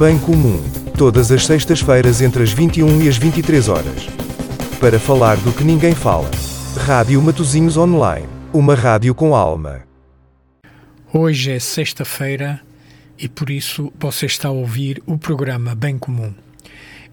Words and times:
Bem 0.00 0.18
Comum, 0.18 0.58
todas 0.96 1.30
as 1.30 1.44
sextas-feiras 1.44 2.22
entre 2.22 2.42
as 2.42 2.50
21 2.50 3.02
e 3.02 3.08
as 3.10 3.18
23 3.18 3.68
horas. 3.68 4.06
Para 4.80 4.98
falar 4.98 5.36
do 5.36 5.52
que 5.52 5.62
ninguém 5.62 5.94
fala. 5.94 6.30
Rádio 6.86 7.20
Matozinhos 7.20 7.76
Online, 7.76 8.26
uma 8.50 8.74
rádio 8.74 9.14
com 9.14 9.36
alma. 9.36 9.82
Hoje 11.12 11.50
é 11.52 11.58
sexta-feira 11.58 12.62
e 13.18 13.28
por 13.28 13.50
isso 13.50 13.92
você 14.00 14.24
está 14.24 14.48
a 14.48 14.52
ouvir 14.52 15.02
o 15.04 15.18
programa 15.18 15.74
Bem 15.74 15.98
Comum. 15.98 16.32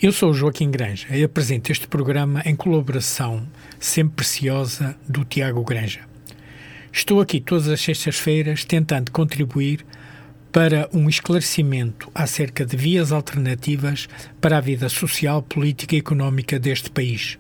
Eu 0.02 0.14
sou 0.14 0.34
Joaquim 0.34 0.72
Granja 0.72 1.14
e 1.14 1.22
apresento 1.26 1.74
este 1.74 1.90
programa 1.90 2.42
em 2.46 2.56
colaboração 2.56 3.46
sempre 3.78 4.16
preciosa 4.16 4.96
do 5.06 5.26
Tiago 5.26 5.62
Granja. 5.62 6.08
Estou 6.90 7.20
aqui 7.20 7.42
todas 7.42 7.68
as 7.68 7.82
sextas-feiras 7.82 8.64
tentando 8.64 9.12
contribuir 9.12 9.86
para 10.52 10.90
um 10.94 11.10
esclarecimento 11.10 12.10
acerca 12.14 12.66
de 12.66 12.76
vias 12.76 13.12
alternativas 13.12 14.08
para 14.40 14.58
a 14.58 14.62
vida 14.62 14.90
social, 14.90 15.42
política 15.42 15.96
e 15.96 16.00
económica 16.00 16.60
deste 16.60 16.90
país. 16.90 17.38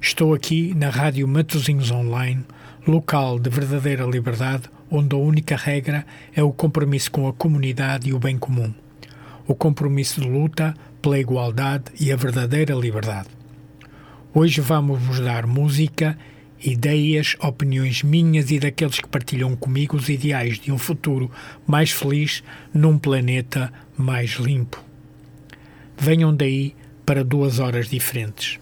Estou 0.00 0.34
aqui 0.34 0.74
na 0.74 0.88
Rádio 0.88 1.28
Matozinhos 1.28 1.90
Online, 1.90 2.44
local 2.86 3.38
de 3.38 3.50
verdadeira 3.50 4.04
liberdade, 4.04 4.64
onde 4.90 5.14
a 5.14 5.18
única 5.18 5.56
regra 5.56 6.06
é 6.34 6.42
o 6.42 6.52
compromisso 6.52 7.10
com 7.10 7.28
a 7.28 7.32
comunidade 7.32 8.08
e 8.08 8.14
o 8.14 8.18
bem 8.18 8.38
comum. 8.38 8.72
O 9.46 9.54
compromisso 9.54 10.20
de 10.20 10.28
luta 10.28 10.74
pela 11.02 11.18
igualdade 11.18 11.84
e 12.00 12.10
a 12.10 12.16
verdadeira 12.16 12.74
liberdade. 12.74 13.28
Hoje 14.32 14.60
vamos 14.60 15.00
vos 15.02 15.20
dar 15.20 15.46
música, 15.46 16.16
ideias, 16.62 17.36
opiniões 17.40 18.02
minhas 18.02 18.50
e 18.50 18.58
daqueles 18.58 19.00
que 19.00 19.08
partilham 19.08 19.56
comigo 19.56 19.96
os 19.96 20.08
ideais 20.08 20.58
de 20.58 20.70
um 20.70 20.78
futuro 20.78 21.30
mais 21.66 21.90
feliz 21.90 22.42
num 22.72 22.98
planeta 22.98 23.72
mais 23.96 24.32
limpo. 24.32 24.82
Venham 25.96 26.34
daí 26.34 26.74
para 27.04 27.24
duas 27.24 27.58
horas 27.58 27.88
diferentes. 27.88 28.58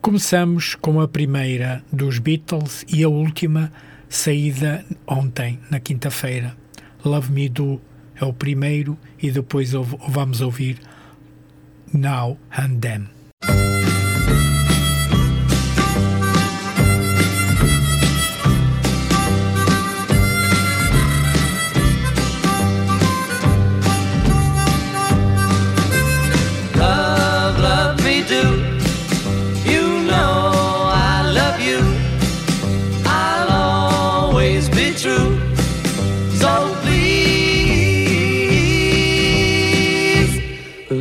Começamos 0.00 0.74
com 0.74 1.00
a 1.00 1.08
primeira 1.08 1.82
dos 1.90 2.18
Beatles 2.18 2.84
e 2.88 3.02
a 3.02 3.08
última, 3.08 3.72
saída 4.08 4.84
ontem, 5.06 5.58
na 5.70 5.80
quinta-feira. 5.80 6.54
Love 7.04 7.32
Me 7.32 7.48
Do 7.48 7.80
é 8.14 8.24
o 8.24 8.32
primeiro 8.32 8.98
e 9.20 9.30
depois 9.30 9.72
vamos 9.72 10.40
ouvir 10.40 10.78
Now 11.92 12.38
and 12.56 12.78
Then. 12.80 13.73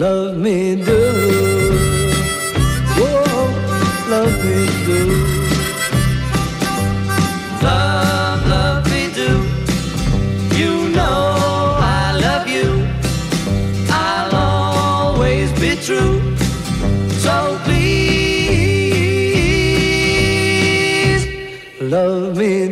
love 0.03 0.35
me 0.35 0.75
do. 0.75 1.01
Whoa, 2.99 3.47
love 4.13 4.35
me 4.45 4.59
do. 4.87 4.99
Love, 7.67 8.39
love 8.55 8.83
me 8.91 9.03
do. 9.19 9.29
You 10.59 10.73
know 10.89 11.77
I 11.79 12.03
love 12.25 12.45
you. 12.55 12.69
I'll 13.89 14.35
always 14.35 15.49
be 15.61 15.71
true. 15.87 16.19
So 17.23 17.35
please, 17.63 17.93
love 21.79 22.35
me 22.35 22.62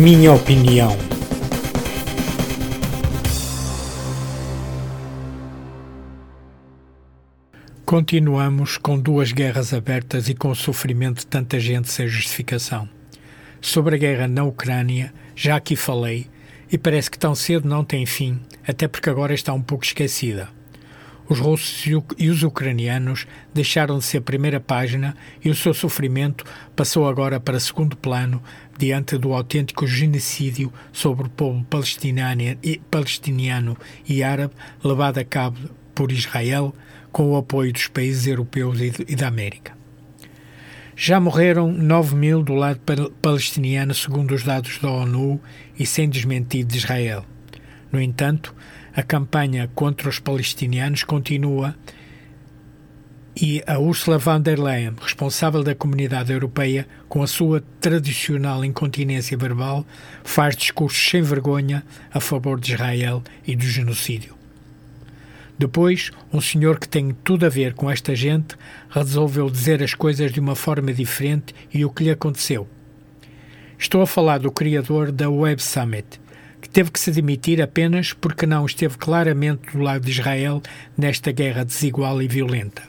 minha 0.00 0.32
opinião. 0.32 0.96
Continuamos 7.84 8.78
com 8.78 8.98
duas 8.98 9.30
guerras 9.30 9.74
abertas 9.74 10.30
e 10.30 10.34
com 10.34 10.48
o 10.48 10.54
sofrimento 10.54 11.18
de 11.18 11.26
tanta 11.26 11.60
gente 11.60 11.90
sem 11.90 12.08
justificação. 12.08 12.88
Sobre 13.60 13.96
a 13.96 13.98
guerra 13.98 14.26
na 14.26 14.42
Ucrânia, 14.42 15.12
já 15.36 15.56
aqui 15.56 15.76
falei, 15.76 16.28
e 16.72 16.78
parece 16.78 17.10
que 17.10 17.18
tão 17.18 17.34
cedo 17.34 17.68
não 17.68 17.84
tem 17.84 18.06
fim, 18.06 18.40
até 18.66 18.88
porque 18.88 19.10
agora 19.10 19.34
está 19.34 19.52
um 19.52 19.60
pouco 19.60 19.84
esquecida. 19.84 20.48
Os 21.30 21.38
russos 21.38 21.86
e 22.18 22.28
os 22.28 22.42
ucranianos 22.42 23.24
deixaram 23.54 23.98
de 23.98 24.04
ser 24.04 24.18
a 24.18 24.20
primeira 24.20 24.58
página 24.58 25.14
e 25.44 25.48
o 25.48 25.54
seu 25.54 25.72
sofrimento 25.72 26.44
passou 26.74 27.08
agora 27.08 27.38
para 27.38 27.60
segundo 27.60 27.96
plano 27.96 28.42
diante 28.76 29.16
do 29.16 29.32
autêntico 29.32 29.86
genocídio 29.86 30.72
sobre 30.92 31.28
o 31.28 31.30
povo 31.30 31.64
palestiniano 32.90 33.76
e 34.08 34.24
árabe 34.24 34.54
levado 34.82 35.18
a 35.18 35.24
cabo 35.24 35.70
por 35.94 36.10
Israel 36.10 36.74
com 37.12 37.30
o 37.30 37.36
apoio 37.36 37.72
dos 37.72 37.86
países 37.86 38.26
europeus 38.26 38.80
e 38.80 39.14
da 39.14 39.28
América. 39.28 39.78
Já 40.96 41.20
morreram 41.20 41.70
9 41.70 42.16
mil 42.16 42.42
do 42.42 42.54
lado 42.54 42.80
palestiniano, 43.22 43.94
segundo 43.94 44.34
os 44.34 44.42
dados 44.42 44.78
da 44.78 44.90
ONU 44.90 45.40
e 45.78 45.86
sem 45.86 46.08
desmentido 46.08 46.72
de 46.72 46.78
Israel. 46.78 47.24
No 47.92 48.00
entanto, 48.00 48.52
a 48.94 49.02
campanha 49.02 49.70
contra 49.74 50.08
os 50.08 50.18
palestinianos 50.18 51.04
continua 51.04 51.74
e 53.40 53.62
a 53.66 53.78
Ursula 53.78 54.18
von 54.18 54.40
der 54.40 54.58
Leyen, 54.58 54.94
responsável 55.00 55.62
da 55.62 55.74
comunidade 55.74 56.32
europeia, 56.32 56.86
com 57.08 57.22
a 57.22 57.26
sua 57.26 57.62
tradicional 57.80 58.64
incontinência 58.64 59.36
verbal, 59.36 59.86
faz 60.24 60.56
discursos 60.56 61.10
sem 61.10 61.22
vergonha 61.22 61.84
a 62.12 62.20
favor 62.20 62.60
de 62.60 62.74
Israel 62.74 63.22
e 63.46 63.54
do 63.54 63.64
genocídio. 63.64 64.34
Depois, 65.56 66.10
um 66.32 66.40
senhor 66.40 66.78
que 66.78 66.88
tem 66.88 67.14
tudo 67.22 67.46
a 67.46 67.48
ver 67.48 67.74
com 67.74 67.90
esta 67.90 68.14
gente 68.14 68.56
resolveu 68.88 69.48
dizer 69.48 69.82
as 69.82 69.94
coisas 69.94 70.32
de 70.32 70.40
uma 70.40 70.56
forma 70.56 70.92
diferente 70.92 71.54
e 71.72 71.84
o 71.84 71.90
que 71.90 72.04
lhe 72.04 72.10
aconteceu. 72.10 72.66
Estou 73.78 74.02
a 74.02 74.06
falar 74.06 74.38
do 74.38 74.50
criador 74.50 75.12
da 75.12 75.30
Web 75.30 75.62
Summit, 75.62 76.20
que 76.60 76.68
teve 76.68 76.90
que 76.90 77.00
se 77.00 77.10
demitir 77.10 77.62
apenas 77.62 78.12
porque 78.12 78.46
não 78.46 78.66
esteve 78.66 78.98
claramente 78.98 79.72
do 79.72 79.82
lado 79.82 80.04
de 80.04 80.10
Israel 80.10 80.62
nesta 80.96 81.32
guerra 81.32 81.64
desigual 81.64 82.20
e 82.20 82.28
violenta. 82.28 82.82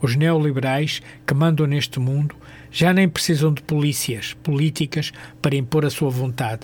Os 0.00 0.16
neoliberais 0.16 1.02
que 1.26 1.34
mandam 1.34 1.66
neste 1.66 2.00
mundo 2.00 2.34
já 2.70 2.92
nem 2.92 3.08
precisam 3.08 3.52
de 3.52 3.62
polícias 3.62 4.34
políticas 4.42 5.12
para 5.42 5.56
impor 5.56 5.84
a 5.84 5.90
sua 5.90 6.08
vontade. 6.08 6.62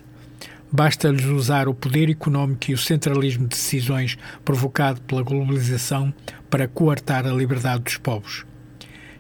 Basta-lhes 0.73 1.25
usar 1.27 1.69
o 1.69 1.75
poder 1.75 2.11
económico 2.11 2.71
e 2.71 2.75
o 2.75 2.79
centralismo 2.79 3.45
de 3.45 3.51
decisões 3.51 4.17
provocado 4.45 5.01
pela 5.03 5.23
globalização 5.23 6.13
para 6.51 6.67
coartar 6.67 7.27
a 7.27 7.33
liberdade 7.33 7.85
dos 7.85 7.97
povos. 7.97 8.45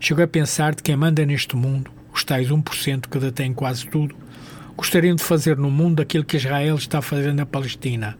Chego 0.00 0.22
a 0.22 0.26
pensar 0.26 0.74
de 0.74 0.82
quem 0.82 0.96
manda 0.96 1.24
neste 1.24 1.56
mundo, 1.56 1.90
os 2.12 2.24
tais 2.24 2.48
1% 2.48 3.08
que 3.08 3.18
detém 3.18 3.52
quase 3.52 3.86
tudo, 3.86 4.16
gostariam 4.76 5.16
de 5.16 5.22
fazer 5.22 5.56
no 5.56 5.70
mundo 5.70 6.02
aquilo 6.02 6.24
que 6.24 6.36
Israel 6.36 6.76
está 6.76 7.00
fazendo 7.00 7.36
na 7.36 7.46
Palestina. 7.46 8.18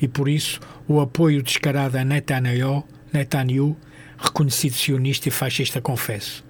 E 0.00 0.06
por 0.06 0.28
isso 0.28 0.60
o 0.86 1.00
apoio 1.00 1.42
descarado 1.42 1.98
a 1.98 2.04
Netanyahu, 2.04 2.84
Netanyahu 3.12 3.76
reconhecido 4.16 4.74
sionista 4.74 5.28
e 5.28 5.32
fascista, 5.32 5.80
confesso. 5.80 6.44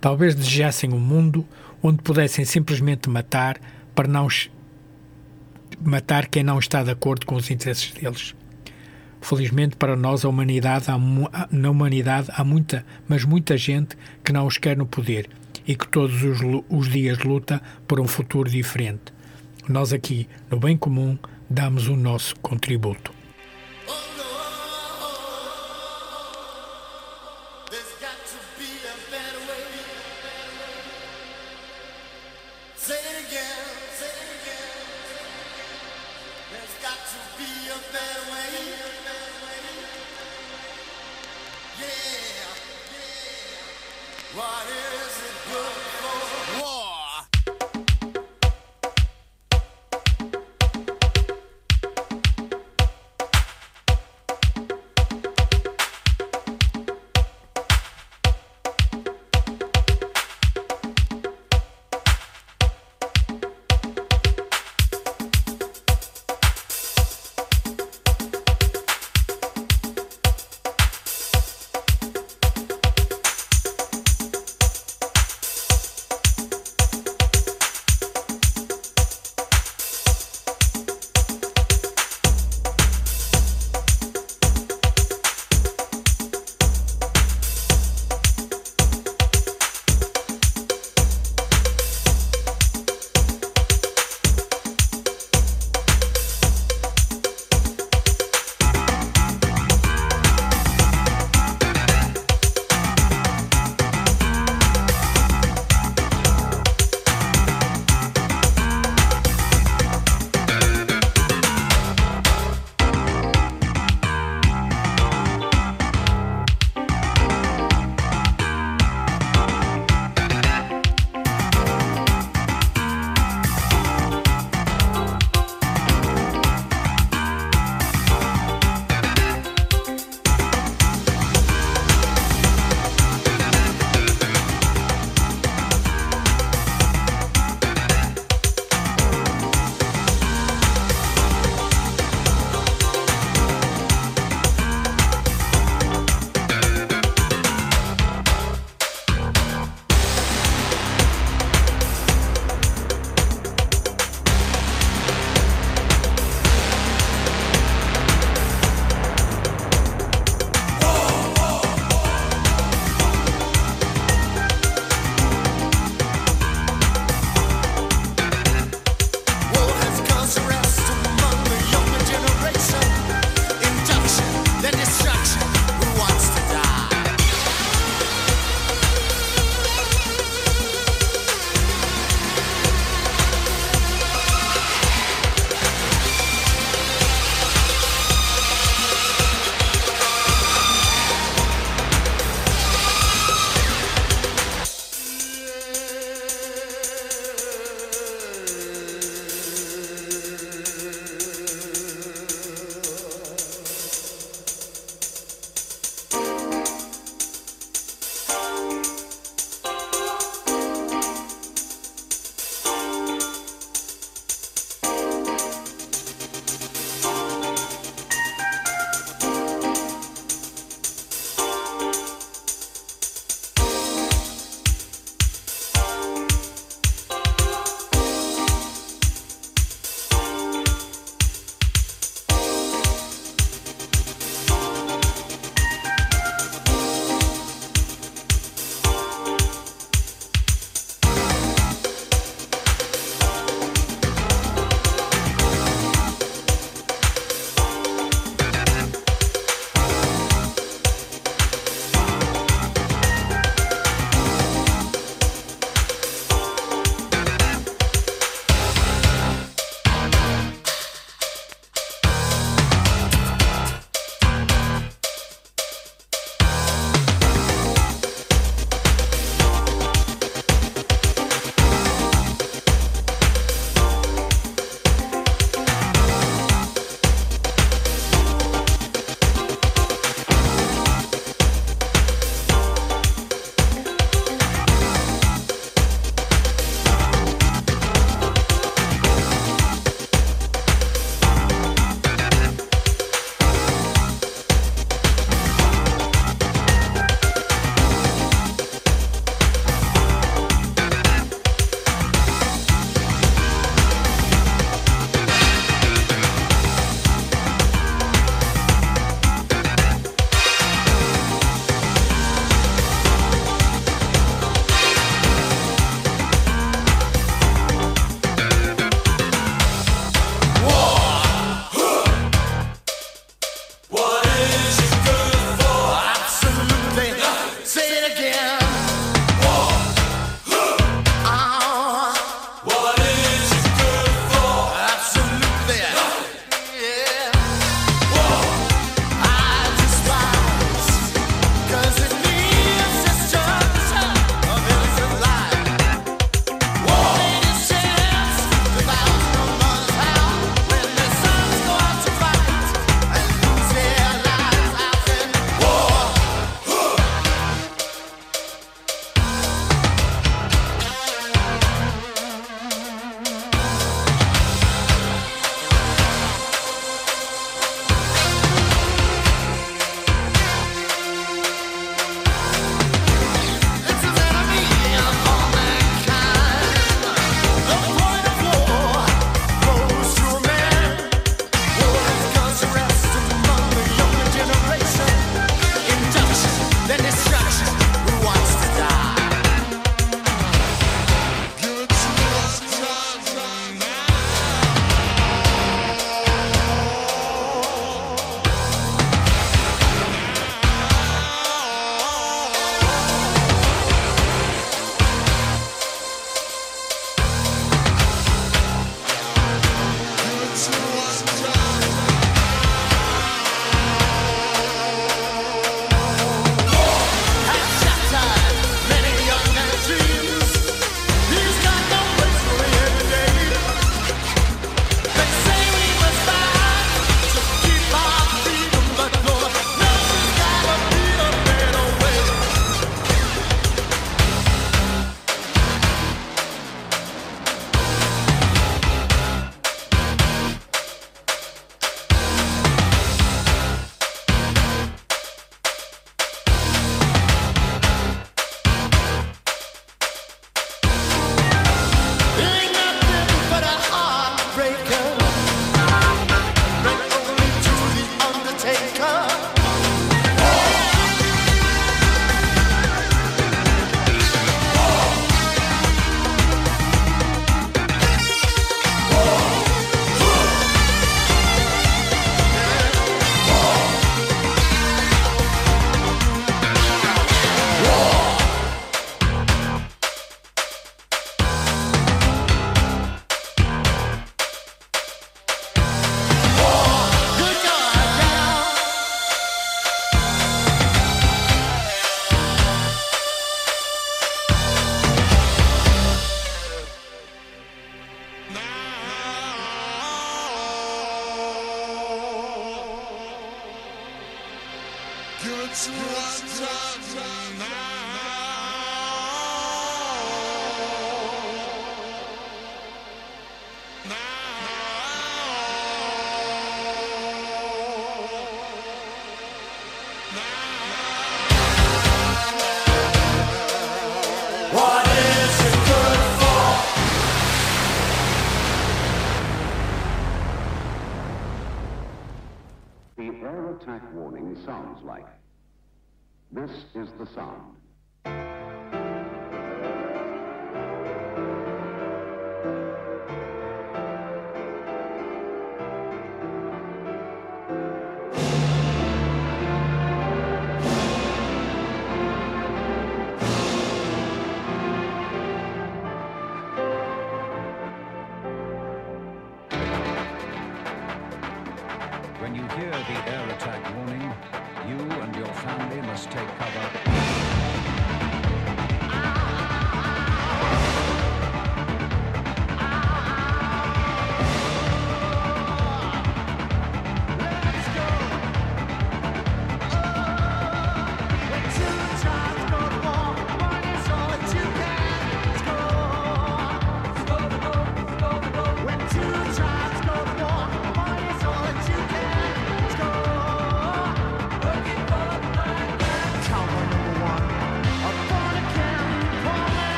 Talvez 0.00 0.34
desejassem 0.34 0.92
um 0.92 1.00
mundo 1.00 1.46
onde 1.82 2.02
pudessem 2.02 2.44
simplesmente 2.44 3.08
matar 3.08 3.58
para 3.94 4.08
não 4.08 4.28
matar 5.80 6.26
quem 6.26 6.42
não 6.42 6.58
está 6.58 6.82
de 6.82 6.90
acordo 6.90 7.26
com 7.26 7.34
os 7.34 7.50
interesses 7.50 7.92
deles. 7.92 8.34
Felizmente 9.20 9.76
para 9.76 9.96
nós 9.96 10.24
a 10.24 10.28
humanidade 10.28 10.86
na 11.50 11.70
humanidade 11.70 12.28
há 12.32 12.44
muita, 12.44 12.84
mas 13.08 13.24
muita 13.24 13.56
gente 13.56 13.96
que 14.22 14.32
não 14.32 14.46
os 14.46 14.58
quer 14.58 14.76
no 14.76 14.86
poder 14.86 15.28
e 15.66 15.74
que 15.74 15.88
todos 15.88 16.22
os, 16.22 16.40
os 16.68 16.88
dias 16.88 17.18
luta 17.18 17.60
por 17.86 18.00
um 18.00 18.06
futuro 18.06 18.50
diferente. 18.50 19.12
Nós 19.68 19.92
aqui, 19.92 20.28
no 20.50 20.58
Bem 20.58 20.76
Comum, 20.76 21.18
damos 21.50 21.88
o 21.88 21.96
nosso 21.96 22.36
contributo. 22.36 23.15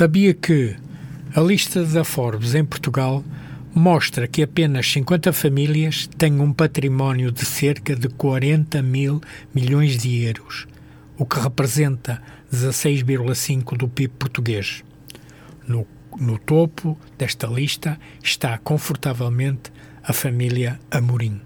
Sabia 0.00 0.32
que 0.32 0.74
a 1.36 1.42
lista 1.42 1.84
da 1.84 2.04
Forbes 2.04 2.54
em 2.54 2.64
Portugal 2.64 3.22
mostra 3.74 4.26
que 4.26 4.42
apenas 4.42 4.90
50 4.90 5.30
famílias 5.30 6.08
têm 6.16 6.40
um 6.40 6.54
património 6.54 7.30
de 7.30 7.44
cerca 7.44 7.94
de 7.94 8.08
40 8.08 8.80
mil 8.80 9.20
milhões 9.54 9.98
de 9.98 10.24
euros, 10.24 10.66
o 11.18 11.26
que 11.26 11.38
representa 11.38 12.22
16,5% 12.50 13.76
do 13.76 13.86
PIB 13.90 14.14
português. 14.18 14.82
No, 15.68 15.86
no 16.18 16.38
topo 16.38 16.98
desta 17.18 17.46
lista 17.46 18.00
está 18.22 18.56
confortavelmente 18.56 19.70
a 20.02 20.14
família 20.14 20.80
Amorim. 20.90 21.42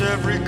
Every 0.00 0.38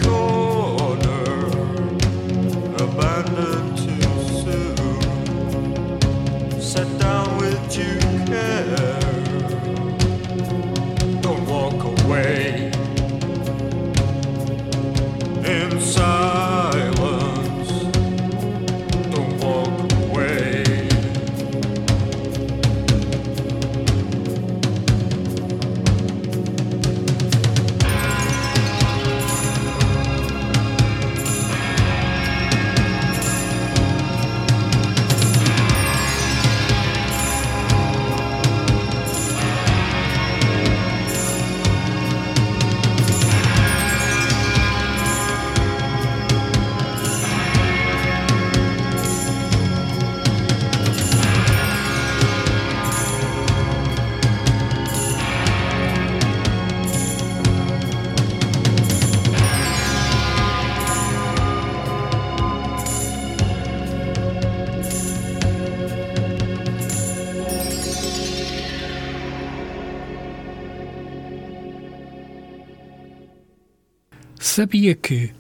Sabia 74.57 74.95
que 74.95 75.33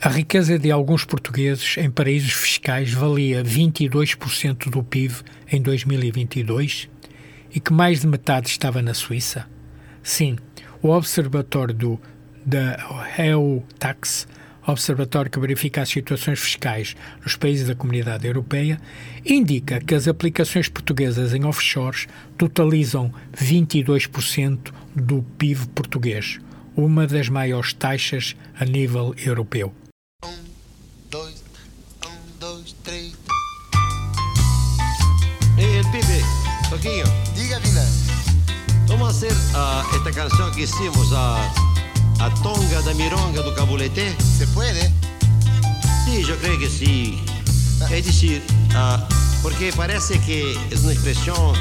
a 0.00 0.08
riqueza 0.08 0.58
de 0.58 0.68
alguns 0.68 1.04
portugueses 1.04 1.76
em 1.78 1.88
paraísos 1.88 2.32
fiscais 2.32 2.92
valia 2.92 3.40
22% 3.44 4.68
do 4.68 4.82
PIB 4.82 5.14
em 5.52 5.62
2022 5.62 6.88
e 7.54 7.60
que 7.60 7.72
mais 7.72 8.00
de 8.00 8.08
metade 8.08 8.48
estava 8.48 8.82
na 8.82 8.94
Suíça? 8.94 9.46
Sim, 10.02 10.38
o 10.82 10.88
observatório 10.88 11.72
do, 11.72 12.00
da 12.44 13.14
EU 13.16 13.62
Tax, 13.78 14.26
observatório 14.66 15.30
que 15.30 15.38
verifica 15.38 15.80
as 15.80 15.88
situações 15.88 16.40
fiscais 16.40 16.96
nos 17.22 17.36
países 17.36 17.68
da 17.68 17.76
Comunidade 17.76 18.26
Europeia, 18.26 18.80
indica 19.24 19.78
que 19.78 19.94
as 19.94 20.08
aplicações 20.08 20.68
portuguesas 20.68 21.32
em 21.32 21.44
offshores 21.44 22.08
totalizam 22.36 23.14
22% 23.36 24.72
do 24.96 25.22
PIB 25.38 25.68
português, 25.68 26.40
uma 26.76 27.06
das 27.06 27.28
maiores 27.28 27.72
taxas 27.72 28.34
a 28.58 28.64
nível 28.64 29.14
europeu. 29.18 29.72
Um, 30.24 30.28
dois, 31.10 31.42
um, 32.06 32.38
dois, 32.38 32.74
três. 32.84 33.12
Pibe, 35.92 36.24
Toquinho, 36.70 37.04
Diga, 37.34 37.58
Vina. 37.60 37.84
vamos 38.88 39.10
hacer 39.10 39.32
ah, 39.54 39.84
esta 39.94 40.10
canción 40.10 40.50
que 40.52 40.62
hicimos, 40.62 41.12
a, 41.12 41.36
a 42.18 42.30
Tonga 42.42 42.80
da 42.80 42.94
Mironga 42.94 43.42
do 43.42 43.54
Cabulete? 43.54 44.16
¿Se 44.38 44.46
puede? 44.48 44.90
Sí, 46.06 46.24
yo 46.24 46.34
creo 46.38 46.58
que 46.58 46.70
sí. 46.70 47.22
Es 47.90 48.06
decir, 48.06 48.42
ah, 48.74 49.06
porque 49.42 49.70
parece 49.72 50.18
que 50.20 50.56
es 50.70 50.80
una 50.82 50.92
expresión 50.92 51.54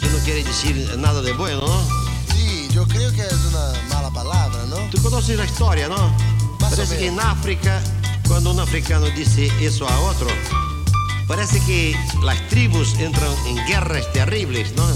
que 0.00 0.08
no 0.08 0.18
quiere 0.24 0.42
decir 0.42 0.96
nada 0.96 1.20
de 1.20 1.34
bueno, 1.34 1.60
¿no? 1.60 1.82
Sí, 2.34 2.68
yo 2.72 2.86
creo 2.88 3.12
que 3.12 3.22
es 3.22 3.44
una 3.52 3.72
mala 4.98 4.98
palabra, 4.98 4.98
¿no? 4.98 5.00
Tú 5.02 5.02
conoces 5.02 5.36
la 5.36 5.44
historia, 5.44 5.88
¿no? 5.88 5.96
Más 6.60 6.72
o 6.72 6.76
Parece 6.76 6.98
que 6.98 7.10
menos. 7.10 7.24
África, 7.24 7.82
cuando 8.28 8.50
un 8.50 8.60
africano 8.60 9.06
dice 9.06 9.50
eso 9.60 9.88
a 9.88 10.00
otro, 10.00 10.28
parece 11.26 11.60
que 11.60 11.96
las 12.22 12.48
tribus 12.48 12.94
entran 12.94 13.32
en 13.46 13.56
guerras 13.66 14.12
terribles, 14.12 14.72
¿no? 14.76 14.86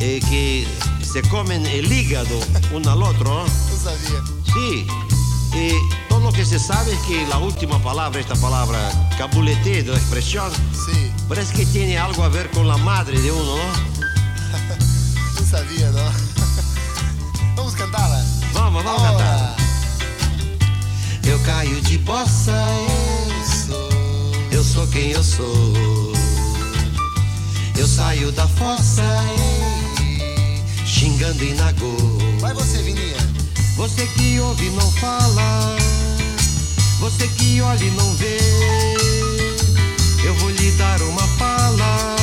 Eh, 0.00 0.20
que 0.28 0.66
se 1.04 1.22
comen 1.28 1.64
el 1.66 1.92
hígado 1.92 2.40
uno 2.72 2.90
al 2.90 3.02
otro, 3.02 3.24
¿no? 3.24 3.44
No 3.44 3.76
sabía. 3.82 4.22
Sí. 4.54 4.86
Eh, 5.54 5.78
todo 6.08 6.20
lo 6.20 6.32
que 6.32 6.44
se 6.46 6.58
sabe 6.58 6.94
es 6.94 6.98
que 7.00 7.26
la 7.26 7.38
última 7.38 7.78
palabra, 7.82 8.18
esta 8.20 8.34
palabra 8.36 8.90
cabulete 9.18 9.82
de 9.82 9.90
la 9.92 9.98
expresión, 9.98 10.50
Sí, 10.72 11.12
parece 11.28 11.52
que 11.54 11.66
tiene 11.66 11.98
algo 11.98 12.24
a 12.24 12.28
ver 12.30 12.50
con 12.50 12.66
la 12.66 12.78
madre 12.78 13.20
de 13.20 13.30
uno, 13.30 13.56
¿no? 13.56 13.62
no 15.40 15.46
sabía, 15.46 15.90
¿no? 15.90 16.31
Vamos. 18.72 18.84
Vamos, 18.84 19.02
cantar. 19.02 19.56
Eu 21.26 21.38
caio 21.40 21.78
de 21.82 21.98
bossa, 21.98 22.52
Eso. 23.42 23.76
eu 24.50 24.64
sou 24.64 24.86
quem 24.86 25.10
eu 25.10 25.22
sou. 25.22 26.12
Eu 27.76 27.86
saio 27.86 28.32
da 28.32 28.48
fossa, 28.48 29.02
xingando 30.86 31.44
em 31.44 31.54
nagô. 31.54 31.94
Vai 32.40 32.54
você, 32.54 32.78
Vininha. 32.78 33.16
Você 33.76 34.06
que 34.06 34.40
ouve 34.40 34.66
e 34.66 34.70
não 34.70 34.90
fala, 34.92 35.76
você 36.98 37.28
que 37.28 37.60
olha 37.60 37.84
e 37.84 37.90
não 37.90 38.14
vê. 38.16 38.38
Eu 40.24 40.34
vou 40.36 40.50
lhe 40.50 40.70
dar 40.72 41.00
uma 41.02 41.28
pala, 41.36 42.16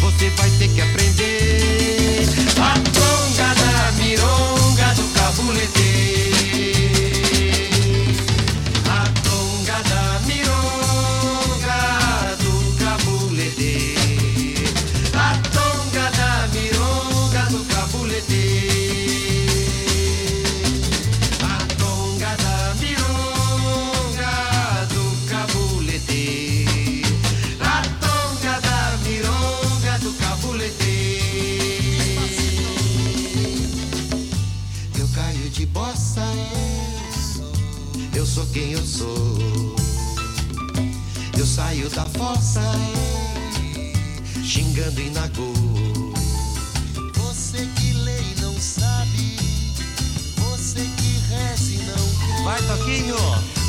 você 0.00 0.30
vai 0.30 0.50
ter 0.50 0.68
que 0.68 0.80
aprender. 0.80 2.28
A 2.60 2.74
tonga 2.74 3.04
da 3.08 3.13
mironga 5.42 5.83
eu 38.24 38.26
sou 38.26 38.46
quem 38.46 38.72
eu 38.72 38.86
sou. 38.86 39.76
Eu 41.36 41.44
saio 41.44 41.90
da 41.90 42.06
fossa, 42.06 42.62
xingando 44.42 44.98
em 44.98 45.10
nagô. 45.10 45.52
Você 47.16 47.68
que 47.76 47.92
lê 47.92 48.18
e 48.18 48.40
não 48.40 48.58
sabe. 48.58 49.36
Você 50.38 50.80
que 50.96 51.18
reza 51.28 51.70
e 51.70 51.78
não 51.84 52.08
crê. 52.16 52.44
Vai, 52.44 52.62
Toquinho! 52.62 53.16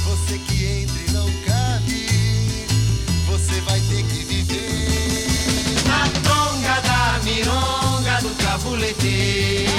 Você 0.05 0.37
que 0.37 0.63
entra 0.63 1.01
e 1.05 1.11
não 1.11 1.29
cabe. 1.45 2.07
Você 3.27 3.59
vai 3.59 3.81
ter 3.81 4.03
que 4.03 4.23
viver. 4.23 4.87
Na 5.85 6.07
tonga 6.23 6.79
da 6.79 7.19
mironga 7.25 8.21
do 8.21 8.29
cabulete. 8.41 9.74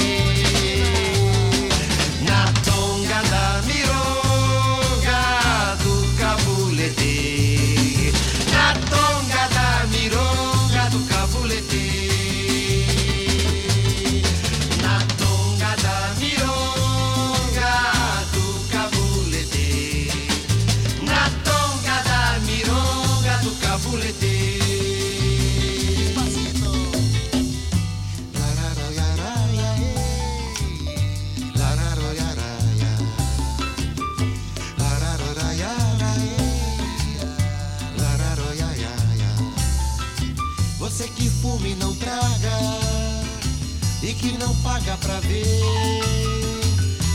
Que 44.27 44.39
não 44.39 44.55
paga 44.57 44.97
pra 44.97 45.20
ver. 45.20 45.45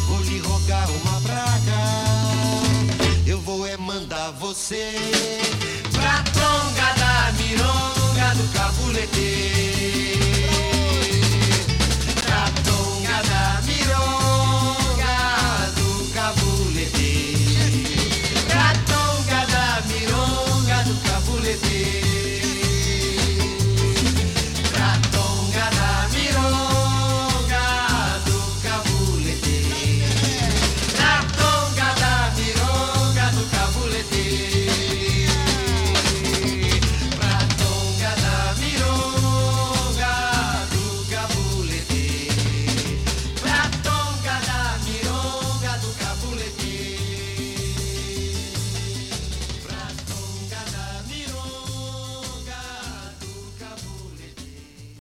Vou 0.08 0.22
lhe 0.22 0.40
rogar 0.40 0.90
uma 0.90 1.20
praga. 1.22 1.80
Eu 3.28 3.40
vou 3.42 3.68
é 3.68 3.76
mandar 3.76 4.32
você 4.40 4.94
pra 5.92 6.24
tonga 6.32 6.94
da 7.02 7.32
mironga 7.34 8.36
do 8.36 8.54
cabulete. 8.54 9.61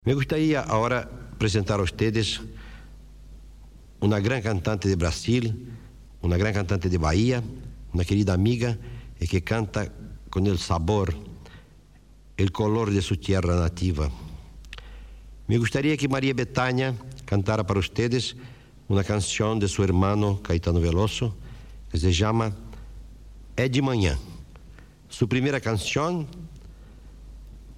Me 0.08 0.14
gustaría 0.14 0.62
ahora 0.62 1.04
presentar 1.38 1.82
a 1.82 1.84
ustedes 1.84 2.40
una 4.00 4.22
gran 4.22 4.42
cantante 4.42 4.88
de 4.88 4.96
Brasil, 4.96 5.68
una 6.22 6.38
gran 6.38 6.54
cantante 6.54 6.88
de 6.88 6.98
Bahía, 6.98 7.44
una 7.92 8.06
querida 8.06 8.34
amiga 8.34 8.78
y 9.20 9.28
que 9.28 9.44
canta 9.44 9.92
con 10.30 10.48
el 10.48 10.60
sabor, 10.60 11.14
el 12.38 12.54
color 12.54 12.90
de 12.90 13.02
su 13.02 13.18
tierra 13.18 13.58
nativa. 13.58 14.10
Me 15.46 15.58
gustaría 15.58 15.98
que 15.98 16.08
María 16.08 16.34
Betania 16.34 16.96
cantara 17.26 17.68
para 17.68 17.82
ustedes 17.82 18.38
una 18.88 19.04
canción 19.04 19.60
de 19.60 19.68
su 19.68 19.84
hermano 19.84 20.42
Caetano 20.42 20.80
Veloso, 20.80 21.36
que 21.92 21.98
se 21.98 22.14
llama 22.14 22.56
É 23.58 23.68
de 23.68 23.82
Manhã. 23.82 24.18
Su 25.10 25.28
primera 25.28 25.60
canción 25.60 26.28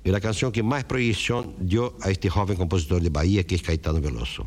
é 0.04 0.16
a 0.16 0.20
canção 0.20 0.50
que 0.50 0.64
mais 0.64 0.84
projeção 0.84 1.54
deu 1.60 1.96
a 2.02 2.10
este 2.10 2.30
jovem 2.30 2.56
compositor 2.56 3.00
de 3.02 3.10
Bahia, 3.10 3.44
que 3.44 3.56
é 3.56 3.58
Caetano 3.58 4.02
Veloso. 4.02 4.46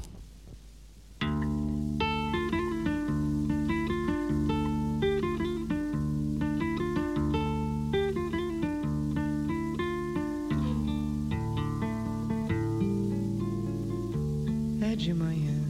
É 14.81 14.97
de 14.97 15.13
manhã, 15.15 15.61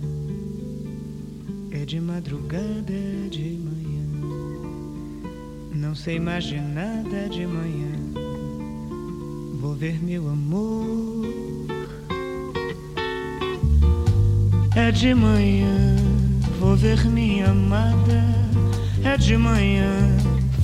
é 1.72 1.84
de 1.84 2.00
madrugada, 2.00 2.92
é 2.92 3.28
de 3.28 3.58
manhã. 3.58 4.06
Não 5.74 5.94
sei 5.94 6.20
mais 6.20 6.44
de 6.44 6.60
nada 6.60 7.28
de 7.28 7.46
manhã. 7.46 8.11
Vou 9.62 9.76
ver 9.76 10.02
meu 10.02 10.28
amor. 10.28 11.24
É 14.74 14.90
de 14.90 15.14
manhã, 15.14 15.96
vou 16.58 16.74
ver 16.74 17.04
minha 17.06 17.50
amada. 17.50 18.24
É 19.04 19.16
de 19.16 19.36
manhã, 19.36 19.86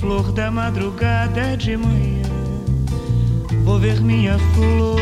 flor 0.01 0.33
da 0.33 0.51
madrugada. 0.51 1.39
É 1.39 1.55
de 1.55 1.77
manhã, 1.77 2.23
vou 3.63 3.79
ver 3.79 4.01
minha 4.01 4.37
flor. 4.37 4.99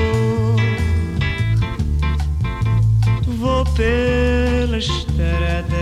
Vou 3.39 3.65
pela 3.73 4.77
estrada 4.77 5.75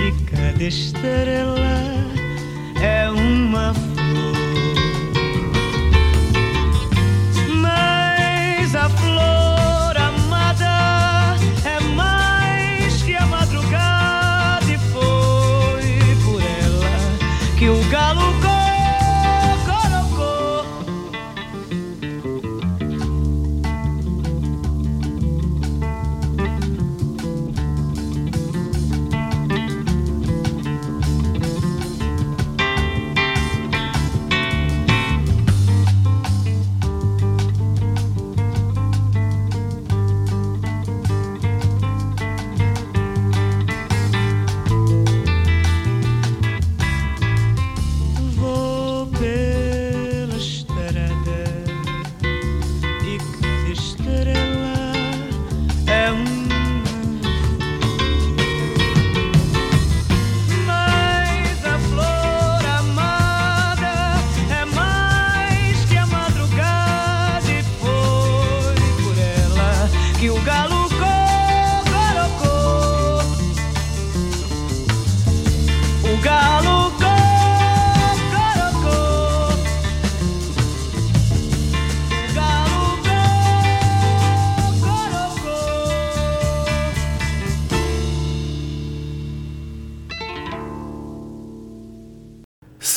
e 0.00 0.24
cada 0.24 0.64
estrela 0.64 1.60
é 2.82 3.08
uma 3.08 3.72
flor. 3.72 3.87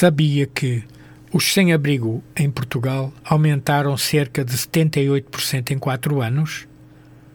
Sabia 0.02 0.48
que 0.48 0.84
os 1.32 1.54
sem-abrigo 1.54 2.24
em 2.36 2.50
Portugal 2.50 3.14
aumentaram 3.24 3.96
cerca 3.96 4.44
de 4.44 4.52
78% 4.52 5.70
em 5.70 5.78
quatro 5.78 6.24
anos? 6.24 6.68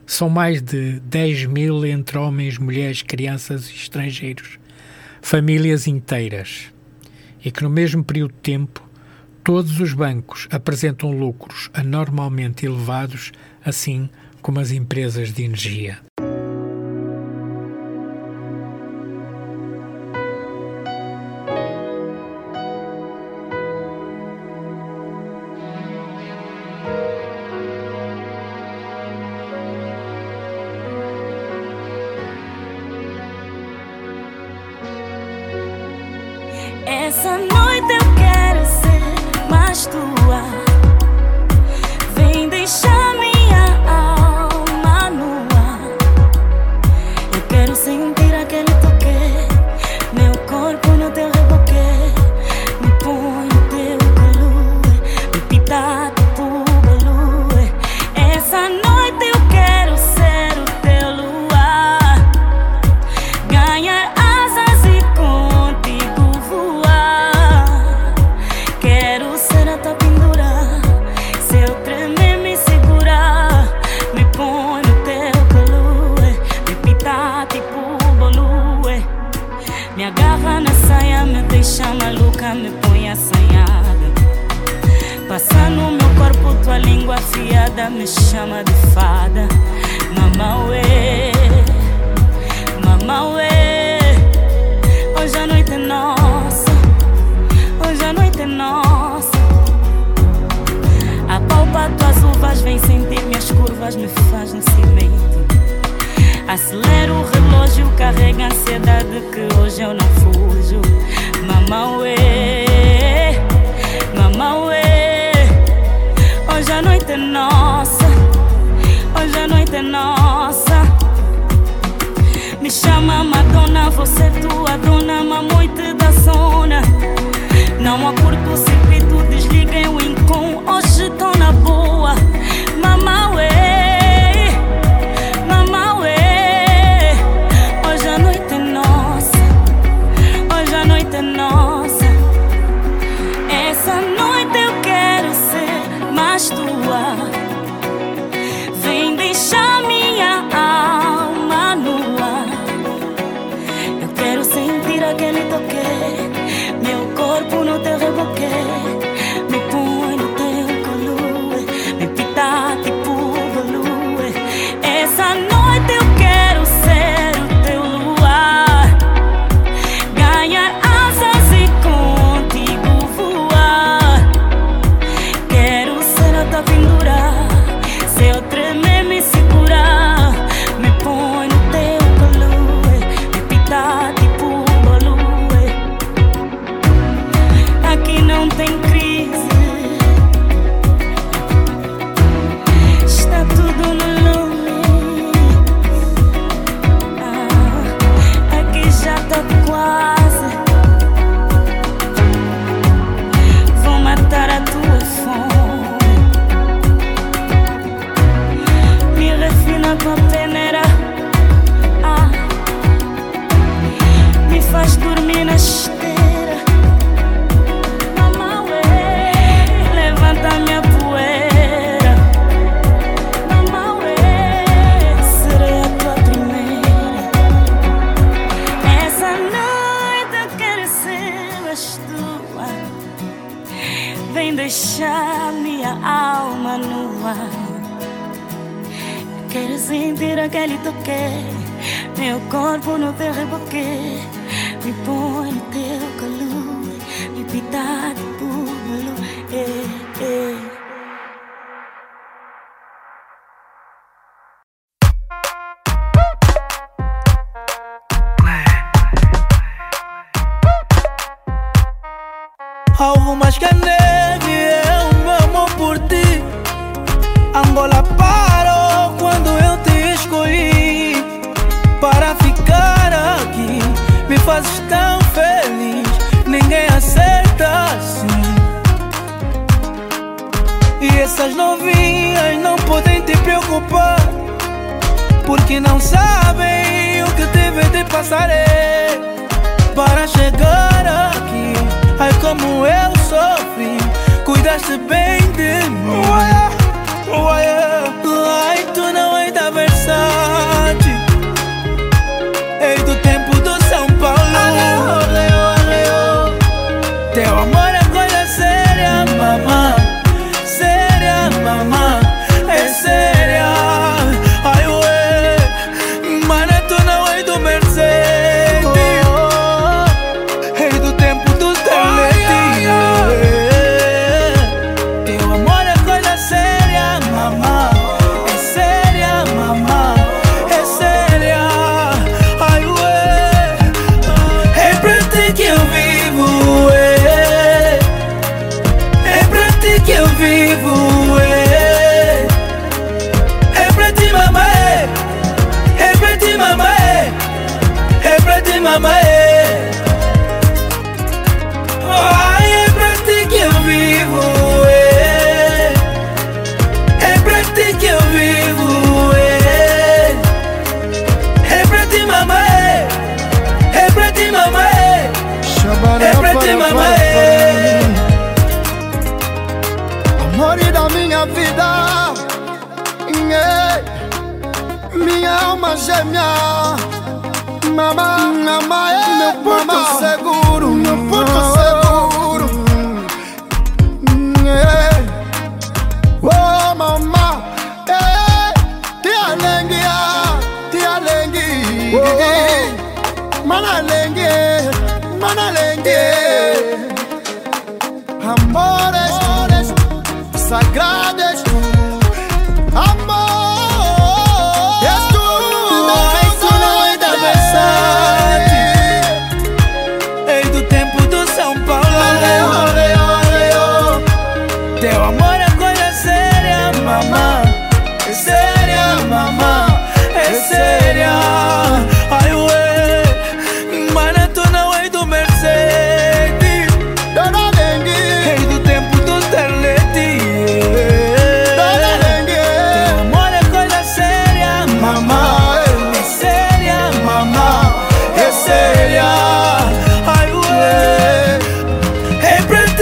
São 0.05 0.29
mais 0.29 0.61
de 0.61 0.99
10 0.99 1.47
mil 1.47 1.87
entre 1.87 2.19
homens, 2.19 2.59
mulheres, 2.59 3.03
crianças 3.03 3.71
e 3.71 3.75
estrangeiros, 3.77 4.59
famílias 5.23 5.87
inteiras. 5.87 6.73
E 7.45 7.53
que 7.53 7.62
no 7.62 7.71
mesmo 7.71 8.03
período 8.03 8.33
de 8.33 8.41
tempo, 8.41 8.85
todos 9.45 9.79
os 9.79 9.93
bancos 9.93 10.49
apresentam 10.51 11.12
lucros 11.12 11.71
anormalmente 11.73 12.67
elevados, 12.67 13.31
assim 13.64 14.11
como 14.43 14.59
as 14.59 14.73
empresas 14.73 15.33
de 15.33 15.45
energia. 15.45 16.01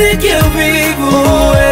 É 0.05 0.17
pra 0.17 0.17
ti 0.19 1.64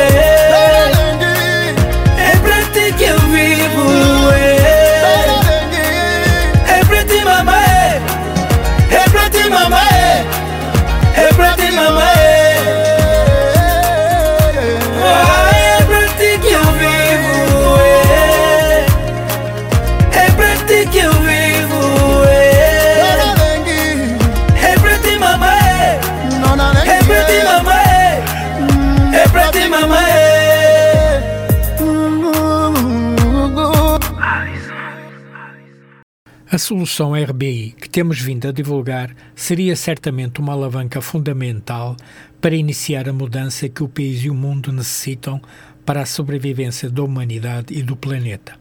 solução 36.73 37.13
RBI 37.13 37.75
que 37.79 37.87
temos 37.87 38.19
vindo 38.19 38.49
a 38.49 38.51
divulgar 38.51 39.15
seria 39.37 39.77
certamente 39.77 40.41
uma 40.41 40.55
alavanca 40.55 41.03
fundamental 41.03 41.95
para 42.41 42.57
iniciar 42.57 43.11
a 43.11 43.13
mudança 43.13 43.69
que 43.69 43.83
o 43.83 43.89
país 43.89 44.25
e 44.25 44.31
o 44.31 44.35
mundo 44.35 44.73
necessitam 44.73 45.39
para 45.85 46.01
a 46.01 46.07
sobrevivência 46.07 46.89
da 46.89 47.03
humanidade 47.03 47.75
e 47.75 47.83
do 47.83 47.95
planeta. 47.95 48.59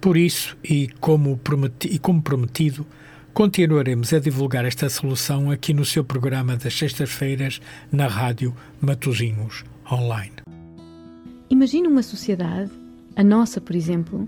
Por 0.00 0.16
isso, 0.16 0.56
e 0.64 0.88
como, 1.00 1.36
prometi, 1.36 1.88
e 1.88 1.98
como 1.98 2.22
prometido, 2.22 2.86
continuaremos 3.34 4.10
a 4.14 4.20
divulgar 4.20 4.64
esta 4.64 4.88
solução 4.88 5.50
aqui 5.50 5.74
no 5.74 5.84
seu 5.84 6.02
programa 6.02 6.56
das 6.56 6.72
sextas-feiras 6.72 7.60
na 7.92 8.06
Rádio 8.06 8.56
Matozinhos 8.80 9.64
Online. 9.92 10.32
Imagine 11.50 11.88
uma 11.88 12.02
sociedade, 12.02 12.70
a 13.14 13.22
nossa, 13.22 13.60
por 13.60 13.76
exemplo, 13.76 14.26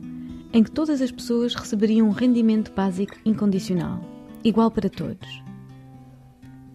em 0.52 0.62
que 0.62 0.70
todas 0.70 1.00
as 1.00 1.12
pessoas 1.12 1.54
receberiam 1.54 2.08
um 2.08 2.12
rendimento 2.12 2.72
básico 2.72 3.16
incondicional, 3.24 4.02
igual 4.42 4.70
para 4.70 4.88
todos. 4.88 5.42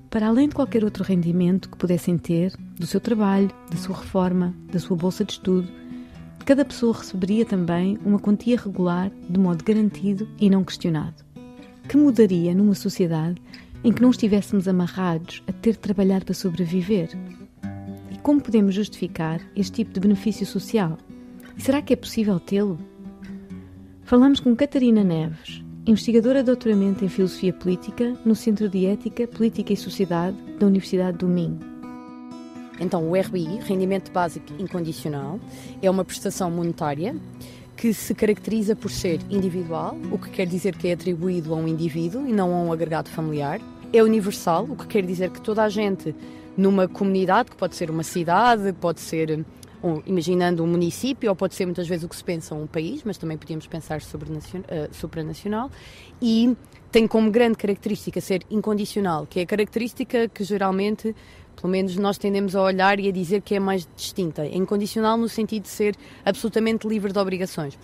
Para 0.10 0.28
além 0.28 0.48
de 0.48 0.56
qualquer 0.56 0.86
outro 0.86 1.04
rendimento 1.04 1.70
que 1.70 1.78
pudessem 1.78 2.18
ter, 2.18 2.54
do 2.80 2.88
seu 2.88 3.02
trabalho, 3.02 3.52
da 3.70 3.76
sua 3.76 3.98
reforma, 3.98 4.56
da 4.72 4.80
sua 4.80 4.96
bolsa 4.96 5.26
de 5.26 5.34
estudo, 5.34 5.68
cada 6.46 6.64
pessoa 6.64 6.98
receberia 6.98 7.46
também 7.46 7.98
uma 8.06 8.20
quantia 8.20 8.58
regular 8.58 9.12
de 9.30 9.38
modo 9.38 9.64
garantido 9.64 10.26
e 10.40 10.50
não 10.50 10.64
questionado. 10.64 11.26
Que 11.90 11.98
mudaria 11.98 12.56
numa 12.56 12.76
sociedade 12.76 13.42
em 13.84 13.92
que 13.92 14.02
não 14.02 14.10
estivéssemos 14.10 14.68
amarrados 14.68 15.44
a 15.48 15.52
ter 15.52 15.74
de 15.74 15.80
trabalhar 15.80 16.24
para 16.24 16.34
sobreviver? 16.34 17.10
E 18.10 18.18
como 18.20 18.42
podemos 18.42 18.74
justificar 18.74 19.42
este 19.56 19.74
tipo 19.74 19.92
de 19.92 20.00
benefício 20.00 20.46
social? 20.46 20.98
E 21.58 21.62
será 21.62 21.82
que 21.82 21.94
é 21.94 21.96
possível 21.96 22.40
tê-lo? 22.40 22.80
Falamos 24.06 24.40
com 24.40 24.56
Catarina 24.56 25.04
Neves, 25.04 25.64
investigadora 25.84 26.42
de 26.42 26.46
doutoramento 26.46 27.04
em 27.04 27.10
Filosofia 27.10 27.52
Política 27.52 28.14
no 28.24 28.36
Centro 28.36 28.70
de 28.70 28.86
Ética, 28.86 29.26
Política 29.28 29.74
e 29.74 29.76
Sociedade 29.78 30.38
da 30.60 30.68
Universidade 30.68 31.18
do 31.18 31.28
Minho. 31.28 31.58
Então, 32.80 33.10
o 33.10 33.20
RBI, 33.20 33.62
Rendimento 33.64 34.12
Básico 34.12 34.46
Incondicional, 34.60 35.40
é 35.82 35.90
uma 35.90 36.06
prestação 36.06 36.52
monetária 36.52 37.16
que 37.76 37.96
se 37.96 38.14
caracteriza 38.14 38.76
por 38.76 38.92
ser 38.92 39.20
individual, 39.28 39.98
o 40.12 40.20
que 40.20 40.30
quer 40.30 40.46
dizer 40.46 40.76
que 40.76 40.88
é 40.88 40.94
atribuído 40.94 41.52
a 41.52 41.58
um 41.58 41.68
indivíduo 41.68 42.28
e 42.28 42.32
não 42.32 42.54
a 42.54 42.58
um 42.60 42.72
agregado 42.72 43.10
familiar. 43.10 43.60
É 43.92 44.04
universal, 44.04 44.66
o 44.70 44.76
que 44.76 44.86
quer 44.86 45.04
dizer 45.04 45.32
que 45.32 45.42
toda 45.42 45.64
a 45.64 45.70
gente 45.70 46.14
numa 46.56 46.88
comunidade, 46.88 47.50
que 47.50 47.58
pode 47.58 47.76
ser 47.76 47.90
uma 47.90 48.04
cidade, 48.04 48.72
pode 48.74 49.02
ser, 49.02 49.44
um, 49.86 50.02
imaginando 50.06 50.64
um 50.64 50.68
município, 50.68 51.30
ou 51.30 51.36
pode 51.36 51.54
ser 51.54 51.66
muitas 51.66 51.88
vezes 51.88 52.04
o 52.04 52.10
que 52.10 52.16
se 52.16 52.24
pensa 52.24 52.56
um 52.56 52.66
país, 52.66 53.04
mas 53.04 53.18
também 53.18 53.38
podíamos 53.38 53.68
pensar 53.68 54.02
sobrenacional, 54.02 54.68
uh, 54.68 54.94
supranacional, 54.94 55.72
e 56.20 56.58
tem 56.92 57.08
como 57.08 57.30
grande 57.30 57.58
característica 57.58 58.20
ser 58.20 58.42
incondicional, 58.50 59.28
que 59.28 59.40
é 59.40 59.44
a 59.44 59.46
característica 59.46 60.28
que 60.28 60.44
geralmente 60.44 61.16
pelo 61.56 61.70
menos 61.70 61.96
nós 61.96 62.18
tendemos 62.18 62.56
a 62.56 62.62
olhar 62.62 63.00
e 63.00 63.08
a 63.08 63.12
dizer 63.12 63.42
que 63.42 63.56
é 63.56 63.60
mais 63.60 63.88
distinta. 63.96 64.46
É 64.46 64.56
incondicional 64.56 65.18
no 65.18 65.30
sentido 65.30 65.64
de 65.64 65.70
ser 65.70 65.96
absolutamente 66.26 66.86
livre 66.88 67.14
de 67.14 67.20
obrigações. 67.20 67.78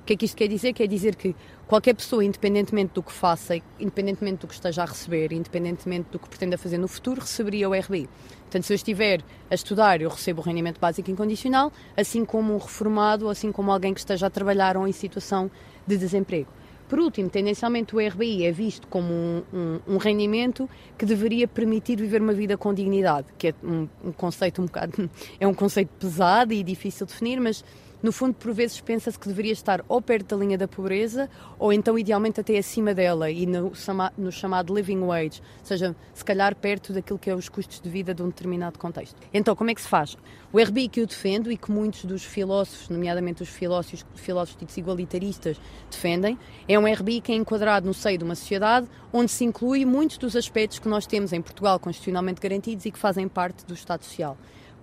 O 0.00 0.04
que 0.04 0.14
é 0.14 0.16
que 0.16 0.24
isto 0.24 0.36
quer 0.36 0.48
dizer? 0.48 0.72
Quer 0.72 0.86
dizer 0.86 1.14
que 1.14 1.36
qualquer 1.66 1.94
pessoa, 1.94 2.24
independentemente 2.24 2.94
do 2.94 3.02
que 3.02 3.12
faça, 3.12 3.56
independentemente 3.78 4.38
do 4.38 4.48
que 4.48 4.54
esteja 4.54 4.82
a 4.82 4.86
receber, 4.86 5.32
independentemente 5.32 6.08
do 6.10 6.18
que 6.18 6.28
pretenda 6.28 6.58
fazer 6.58 6.78
no 6.78 6.88
futuro, 6.88 7.20
receberia 7.20 7.68
o 7.68 7.74
RBI. 7.74 8.08
Portanto, 8.40 8.64
se 8.64 8.72
eu 8.72 8.74
estiver 8.74 9.22
a 9.48 9.54
estudar, 9.54 10.00
eu 10.00 10.08
recebo 10.08 10.40
o 10.40 10.44
rendimento 10.44 10.80
básico 10.80 11.10
incondicional, 11.10 11.72
assim 11.96 12.24
como 12.24 12.54
um 12.54 12.58
reformado, 12.58 13.28
assim 13.28 13.52
como 13.52 13.70
alguém 13.70 13.94
que 13.94 14.00
esteja 14.00 14.26
a 14.26 14.30
trabalhar 14.30 14.76
ou 14.76 14.88
em 14.88 14.92
situação 14.92 15.50
de 15.86 15.96
desemprego. 15.96 16.48
Por 16.90 16.98
último, 16.98 17.30
tendencialmente 17.30 17.94
o 17.94 18.04
RBI 18.04 18.44
é 18.44 18.50
visto 18.50 18.88
como 18.88 19.12
um, 19.12 19.44
um, 19.54 19.80
um, 19.86 19.96
rendimento 19.96 20.68
que 20.98 21.06
deveria 21.06 21.46
permitir 21.46 21.94
viver 21.94 22.20
uma 22.20 22.32
vida 22.32 22.58
com 22.58 22.74
dignidade, 22.74 23.28
que 23.38 23.46
é 23.46 23.54
um, 23.62 23.86
um, 24.04 24.10
conceito 24.10 24.60
um 24.60 24.66
bocado 24.66 25.08
é 25.38 25.46
um 25.46 25.54
conceito 25.54 25.90
pesado 26.00 26.52
e 26.52 26.64
difícil 26.64 27.06
de 27.06 27.12
definir, 27.12 27.40
mas 27.40 27.64
no 28.02 28.12
fundo 28.12 28.34
por 28.34 28.52
vezes 28.52 28.80
pensa-se 28.80 29.18
que 29.18 29.28
deveria 29.28 29.52
estar 29.52 29.84
ou 29.88 30.00
perto 30.00 30.36
da 30.36 30.44
linha 30.44 30.56
da 30.56 30.66
pobreza 30.66 31.28
ou 31.58 31.72
então 31.72 31.98
idealmente 31.98 32.40
até 32.40 32.56
acima 32.58 32.94
dela 32.94 33.30
e 33.30 33.46
no, 33.46 33.72
no 34.16 34.32
chamado 34.32 34.74
living 34.74 35.00
wage, 35.00 35.42
ou 35.60 35.66
seja, 35.66 35.96
se 36.14 36.24
calhar 36.24 36.54
perto 36.54 36.92
daquilo 36.92 37.18
que 37.18 37.30
é 37.30 37.34
os 37.34 37.48
custos 37.48 37.80
de 37.80 37.88
vida 37.88 38.14
de 38.14 38.22
um 38.22 38.28
determinado 38.28 38.78
contexto. 38.78 39.16
Então, 39.32 39.54
como 39.54 39.70
é 39.70 39.74
que 39.74 39.82
se 39.82 39.88
faz? 39.88 40.16
O 40.52 40.60
RBI 40.60 40.88
que 40.88 41.00
eu 41.00 41.06
defendo 41.06 41.50
e 41.52 41.56
que 41.56 41.70
muitos 41.70 42.04
dos 42.04 42.24
filósofos, 42.24 42.88
nomeadamente 42.88 43.42
os 43.42 43.48
filósofos, 43.48 44.04
filósofos 44.16 44.58
ditos 44.58 44.76
igualitaristas, 44.76 45.60
defendem, 45.90 46.38
é 46.66 46.78
um 46.78 46.92
RBI 46.92 47.20
que 47.20 47.32
é 47.32 47.34
enquadrado 47.34 47.86
no 47.86 47.94
seio 47.94 48.18
de 48.18 48.24
uma 48.24 48.34
sociedade 48.34 48.88
onde 49.12 49.30
se 49.30 49.44
inclui 49.44 49.84
muitos 49.84 50.18
dos 50.18 50.34
aspectos 50.34 50.78
que 50.78 50.88
nós 50.88 51.06
temos 51.06 51.32
em 51.32 51.40
Portugal 51.40 51.78
constitucionalmente 51.78 52.40
garantidos 52.40 52.84
e 52.84 52.90
que 52.90 52.98
fazem 52.98 53.28
parte 53.28 53.64
do 53.64 53.74
Estado 53.74 54.04
Social. 54.04 54.36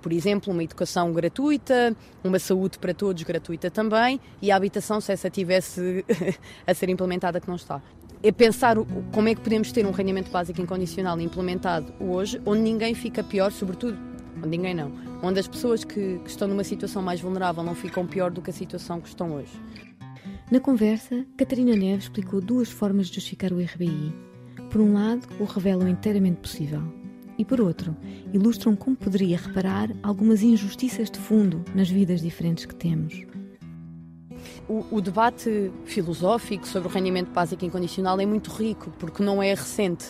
Por 0.07 0.13
exemplo, 0.13 0.53
uma 0.53 0.63
educação 0.63 1.11
gratuita, 1.11 1.93
uma 2.23 2.39
saúde 2.39 2.79
para 2.79 2.93
todos 2.93 3.23
gratuita 3.23 3.69
também 3.69 4.21
e 4.41 4.49
a 4.49 4.55
habitação, 4.55 5.01
se 5.01 5.11
essa 5.11 5.29
tivesse 5.29 6.05
a 6.65 6.73
ser 6.73 6.87
implementada, 6.87 7.41
que 7.41 7.47
não 7.49 7.57
está. 7.57 7.81
É 8.23 8.31
pensar 8.31 8.77
como 9.13 9.27
é 9.27 9.35
que 9.35 9.41
podemos 9.41 9.69
ter 9.73 9.85
um 9.85 9.91
rendimento 9.91 10.31
básico 10.31 10.61
incondicional 10.61 11.19
implementado 11.19 11.93
hoje, 11.99 12.41
onde 12.45 12.61
ninguém 12.61 12.95
fica 12.95 13.21
pior, 13.21 13.51
sobretudo, 13.51 13.99
onde 14.37 14.47
ninguém 14.47 14.73
não, 14.73 14.93
onde 15.21 15.41
as 15.41 15.47
pessoas 15.49 15.83
que, 15.83 16.19
que 16.19 16.29
estão 16.29 16.47
numa 16.47 16.63
situação 16.63 17.01
mais 17.01 17.19
vulnerável 17.19 17.61
não 17.61 17.75
ficam 17.75 18.07
pior 18.07 18.31
do 18.31 18.41
que 18.41 18.49
a 18.49 18.53
situação 18.53 19.01
que 19.01 19.09
estão 19.09 19.33
hoje. 19.33 19.59
Na 20.49 20.61
conversa, 20.61 21.25
Catarina 21.35 21.75
Neves 21.75 22.05
explicou 22.05 22.39
duas 22.39 22.69
formas 22.69 23.07
de 23.07 23.15
justificar 23.15 23.51
o 23.51 23.59
RBI. 23.59 24.13
Por 24.71 24.79
um 24.79 24.93
lado, 24.93 25.27
o 25.37 25.43
revelam 25.43 25.89
inteiramente 25.89 26.37
possível, 26.37 26.81
e 27.37 27.45
por 27.45 27.61
outro, 27.61 27.95
ilustram 28.33 28.75
como 28.75 28.95
poderia 28.95 29.37
reparar 29.37 29.89
algumas 30.01 30.41
injustiças 30.41 31.09
de 31.09 31.19
fundo 31.19 31.63
nas 31.75 31.89
vidas 31.89 32.21
diferentes 32.21 32.65
que 32.65 32.75
temos. 32.75 33.25
O, 34.67 34.85
o, 34.91 35.01
debate 35.01 35.71
filosófico 35.85 36.67
sobre 36.67 36.89
o 36.89 36.91
rendimento 36.91 37.31
básico 37.31 37.63
incondicional 37.63 38.19
é 38.19 38.25
muito 38.25 38.51
rico, 38.51 38.91
porque 38.99 39.23
não 39.23 39.41
é 39.41 39.53
recente. 39.53 40.05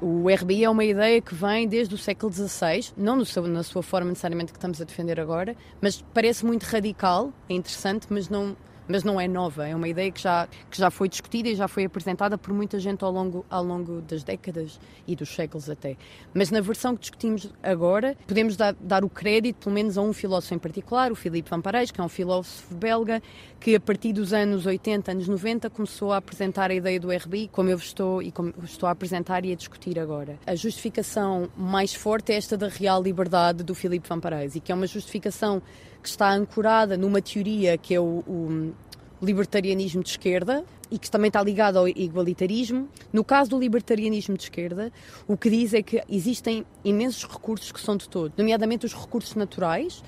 Um, 0.00 0.24
o 0.24 0.32
RBI 0.32 0.64
é 0.64 0.70
uma 0.70 0.84
ideia 0.84 1.20
que 1.20 1.34
vem 1.34 1.66
desde 1.66 1.94
o 1.94 1.98
século 1.98 2.32
XVI, 2.32 2.92
não 2.96 3.24
seu, 3.24 3.46
na 3.48 3.62
sua 3.62 3.82
forma 3.82 4.08
necessariamente 4.10 4.52
que 4.52 4.58
estamos 4.58 4.80
a 4.80 4.84
defender 4.84 5.18
agora, 5.18 5.56
mas 5.80 6.04
parece 6.14 6.46
muito 6.46 6.62
radical, 6.64 7.32
é 7.48 7.54
interessante, 7.54 8.06
mas 8.08 8.28
não, 8.28 8.56
mas 8.88 9.04
não 9.04 9.20
é 9.20 9.28
nova, 9.28 9.68
é 9.68 9.74
uma 9.74 9.88
ideia 9.88 10.10
que 10.10 10.20
já, 10.20 10.48
que 10.70 10.78
já 10.78 10.90
foi 10.90 11.08
discutida 11.08 11.48
e 11.48 11.54
já 11.54 11.68
foi 11.68 11.84
apresentada 11.84 12.38
por 12.38 12.52
muita 12.52 12.80
gente 12.80 13.04
ao 13.04 13.12
longo, 13.12 13.44
ao 13.50 13.62
longo 13.62 14.00
das 14.00 14.24
décadas 14.24 14.80
e 15.06 15.14
dos 15.14 15.28
séculos 15.28 15.68
até. 15.68 15.96
Mas 16.32 16.50
na 16.50 16.60
versão 16.60 16.94
que 16.94 17.02
discutimos 17.02 17.52
agora, 17.62 18.16
podemos 18.26 18.56
dar, 18.56 18.74
dar 18.80 19.04
o 19.04 19.08
crédito, 19.08 19.64
pelo 19.64 19.74
menos, 19.74 19.98
a 19.98 20.02
um 20.02 20.12
filósofo 20.12 20.54
em 20.54 20.58
particular, 20.58 21.12
o 21.12 21.14
Philippe 21.14 21.50
Van 21.50 21.60
Parijs, 21.60 21.90
que 21.90 22.00
é 22.00 22.04
um 22.04 22.08
filósofo 22.08 22.74
belga, 22.74 23.22
que 23.60 23.74
a 23.74 23.80
partir 23.80 24.12
dos 24.12 24.32
anos 24.32 24.66
80, 24.66 25.10
anos 25.12 25.28
90, 25.28 25.68
começou 25.70 26.12
a 26.12 26.16
apresentar 26.16 26.70
a 26.70 26.74
ideia 26.74 26.98
do 26.98 27.10
RBI, 27.10 27.48
como 27.48 27.68
eu 27.68 27.76
estou 27.76 28.22
e 28.22 28.30
como 28.30 28.54
estou 28.62 28.88
a 28.88 28.92
apresentar 28.92 29.44
e 29.44 29.52
a 29.52 29.54
discutir 29.54 29.98
agora. 29.98 30.38
A 30.46 30.54
justificação 30.54 31.48
mais 31.56 31.92
forte 31.94 32.32
é 32.32 32.36
esta 32.36 32.56
da 32.56 32.68
real 32.68 33.02
liberdade 33.02 33.62
do 33.62 33.74
Philippe 33.74 34.08
Van 34.08 34.20
Parijs, 34.20 34.54
e 34.56 34.60
que 34.60 34.72
é 34.72 34.74
uma 34.74 34.86
justificação 34.86 35.60
que 36.02 36.08
está 36.08 36.32
ancorada 36.32 36.96
numa 36.96 37.20
teoria 37.20 37.76
que 37.76 37.94
é 37.94 38.00
o, 38.00 38.24
o 38.26 38.74
libertarianismo 39.20 40.02
de 40.02 40.10
esquerda 40.10 40.64
e 40.90 40.98
que 40.98 41.10
também 41.10 41.28
está 41.28 41.42
ligado 41.42 41.78
ao 41.78 41.88
igualitarismo. 41.88 42.88
No 43.12 43.24
caso 43.24 43.50
do 43.50 43.58
libertarianismo 43.58 44.36
de 44.36 44.44
esquerda, 44.44 44.92
o 45.26 45.36
que 45.36 45.50
diz 45.50 45.74
é 45.74 45.82
que 45.82 46.02
existem 46.08 46.64
imensos 46.84 47.24
recursos 47.24 47.70
que 47.72 47.80
são 47.80 47.96
de 47.96 48.08
todo, 48.08 48.32
nomeadamente 48.36 48.86
os 48.86 48.94
recursos 48.94 49.34
naturais, 49.34 50.02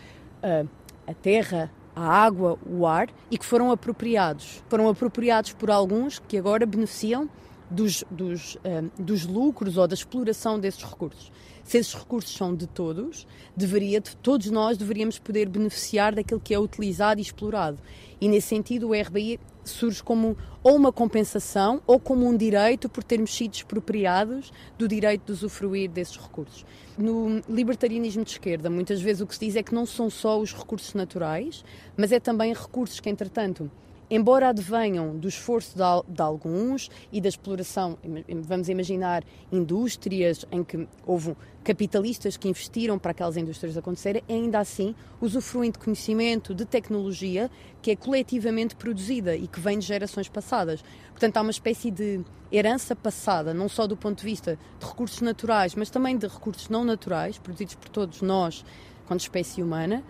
a 1.06 1.14
terra, 1.14 1.70
a 1.94 2.02
água, 2.02 2.58
o 2.64 2.86
ar, 2.86 3.08
e 3.30 3.36
que 3.36 3.44
foram 3.44 3.70
apropriados. 3.70 4.62
Foram 4.68 4.88
apropriados 4.88 5.52
por 5.52 5.70
alguns 5.70 6.18
que 6.18 6.38
agora 6.38 6.64
beneficiam 6.64 7.28
dos, 7.68 8.04
dos, 8.10 8.56
dos 8.98 9.26
lucros 9.26 9.76
ou 9.76 9.86
da 9.86 9.94
exploração 9.94 10.58
desses 10.58 10.82
recursos 10.82 11.30
se 11.70 11.78
esses 11.78 11.94
recursos 11.94 12.34
são 12.34 12.52
de 12.52 12.66
todos, 12.66 13.28
deveria, 13.56 14.02
todos 14.02 14.50
nós 14.50 14.76
deveríamos 14.76 15.20
poder 15.20 15.48
beneficiar 15.48 16.12
daquilo 16.12 16.40
que 16.40 16.52
é 16.52 16.58
utilizado 16.58 17.20
e 17.20 17.22
explorado. 17.22 17.78
E 18.20 18.28
nesse 18.28 18.48
sentido 18.48 18.88
o 18.88 18.92
RBI 18.92 19.38
surge 19.62 20.02
como 20.02 20.36
ou 20.64 20.74
uma 20.74 20.90
compensação 20.90 21.80
ou 21.86 22.00
como 22.00 22.26
um 22.26 22.36
direito 22.36 22.88
por 22.88 23.04
termos 23.04 23.32
sido 23.32 23.54
expropriados 23.54 24.52
do 24.76 24.88
direito 24.88 25.26
de 25.26 25.30
usufruir 25.30 25.88
desses 25.88 26.16
recursos. 26.16 26.66
No 26.98 27.40
libertarianismo 27.48 28.24
de 28.24 28.32
esquerda, 28.32 28.68
muitas 28.68 29.00
vezes 29.00 29.22
o 29.22 29.26
que 29.28 29.34
se 29.34 29.46
diz 29.46 29.54
é 29.54 29.62
que 29.62 29.72
não 29.72 29.86
são 29.86 30.10
só 30.10 30.40
os 30.40 30.52
recursos 30.52 30.92
naturais, 30.94 31.64
mas 31.96 32.10
é 32.10 32.18
também 32.18 32.52
recursos 32.52 32.98
que, 32.98 33.08
entretanto, 33.08 33.70
embora 34.10 34.48
advenham 34.48 35.16
do 35.16 35.28
esforço 35.28 35.76
de, 35.76 36.14
de, 36.14 36.20
alguns 36.20 36.90
e 37.12 37.20
da 37.20 37.28
exploração, 37.28 37.96
vamos 38.42 38.68
imaginar 38.68 39.22
indústrias 39.52 40.44
em 40.50 40.64
que 40.64 40.88
houve 41.06 41.36
capitalistas 41.62 42.36
que 42.36 42.48
investiram 42.48 42.98
para 42.98 43.12
aquelas 43.12 43.36
indústrias 43.36 43.76
acontecerem, 43.76 44.22
ainda 44.28 44.58
assim 44.58 44.94
usufruem 45.20 45.70
de 45.70 45.78
conhecimento, 45.78 46.54
de 46.54 46.64
tecnologia 46.64 47.50
que 47.80 47.90
é 47.90 47.96
coletivamente 47.96 48.74
produzida 48.74 49.36
e 49.36 49.46
que 49.46 49.60
vem 49.60 49.78
de 49.78 49.86
gerações 49.86 50.28
passadas. 50.28 50.82
Portanto, 51.10 51.36
há 51.36 51.42
uma 51.42 51.50
espécie 51.50 51.90
de 51.90 52.20
herança 52.50 52.96
passada, 52.96 53.54
não 53.54 53.68
só 53.68 53.86
do 53.86 53.96
ponto 53.96 54.18
de 54.18 54.24
vista 54.24 54.58
de 54.78 54.86
recursos 54.86 55.20
naturais, 55.20 55.74
mas 55.74 55.90
também 55.90 56.16
de 56.16 56.26
recursos 56.26 56.68
não 56.68 56.84
naturais, 56.84 57.38
produzidos 57.38 57.74
por 57.76 57.88
todos 57.88 58.22
nós, 58.22 58.64
quanto 59.06 59.20
espécie 59.20 59.62
humana, 59.62 60.02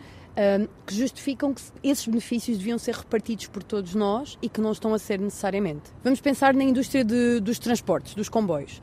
que 0.87 0.95
justificam 0.95 1.53
que 1.53 1.63
esses 1.83 2.07
benefícios 2.07 2.59
deviam 2.59 2.79
ser 2.79 2.95
repartidos 2.95 3.47
por 3.49 3.63
todos 3.63 3.95
nós 3.95 4.39
e 4.41 4.49
que 4.49 4.61
não 4.61 4.73
estão 4.73 4.95
a 4.95 4.99
ser 4.99 5.19
necessariamente. 5.19 5.91
Vamos 6.03 6.21
pensar 6.21 6.55
na 6.55 6.65
indústria 6.65 7.05
de, 7.05 7.41
dos 7.41 7.59
transportes, 7.59 8.15
dos 8.15 8.29
comboios. 8.29 8.81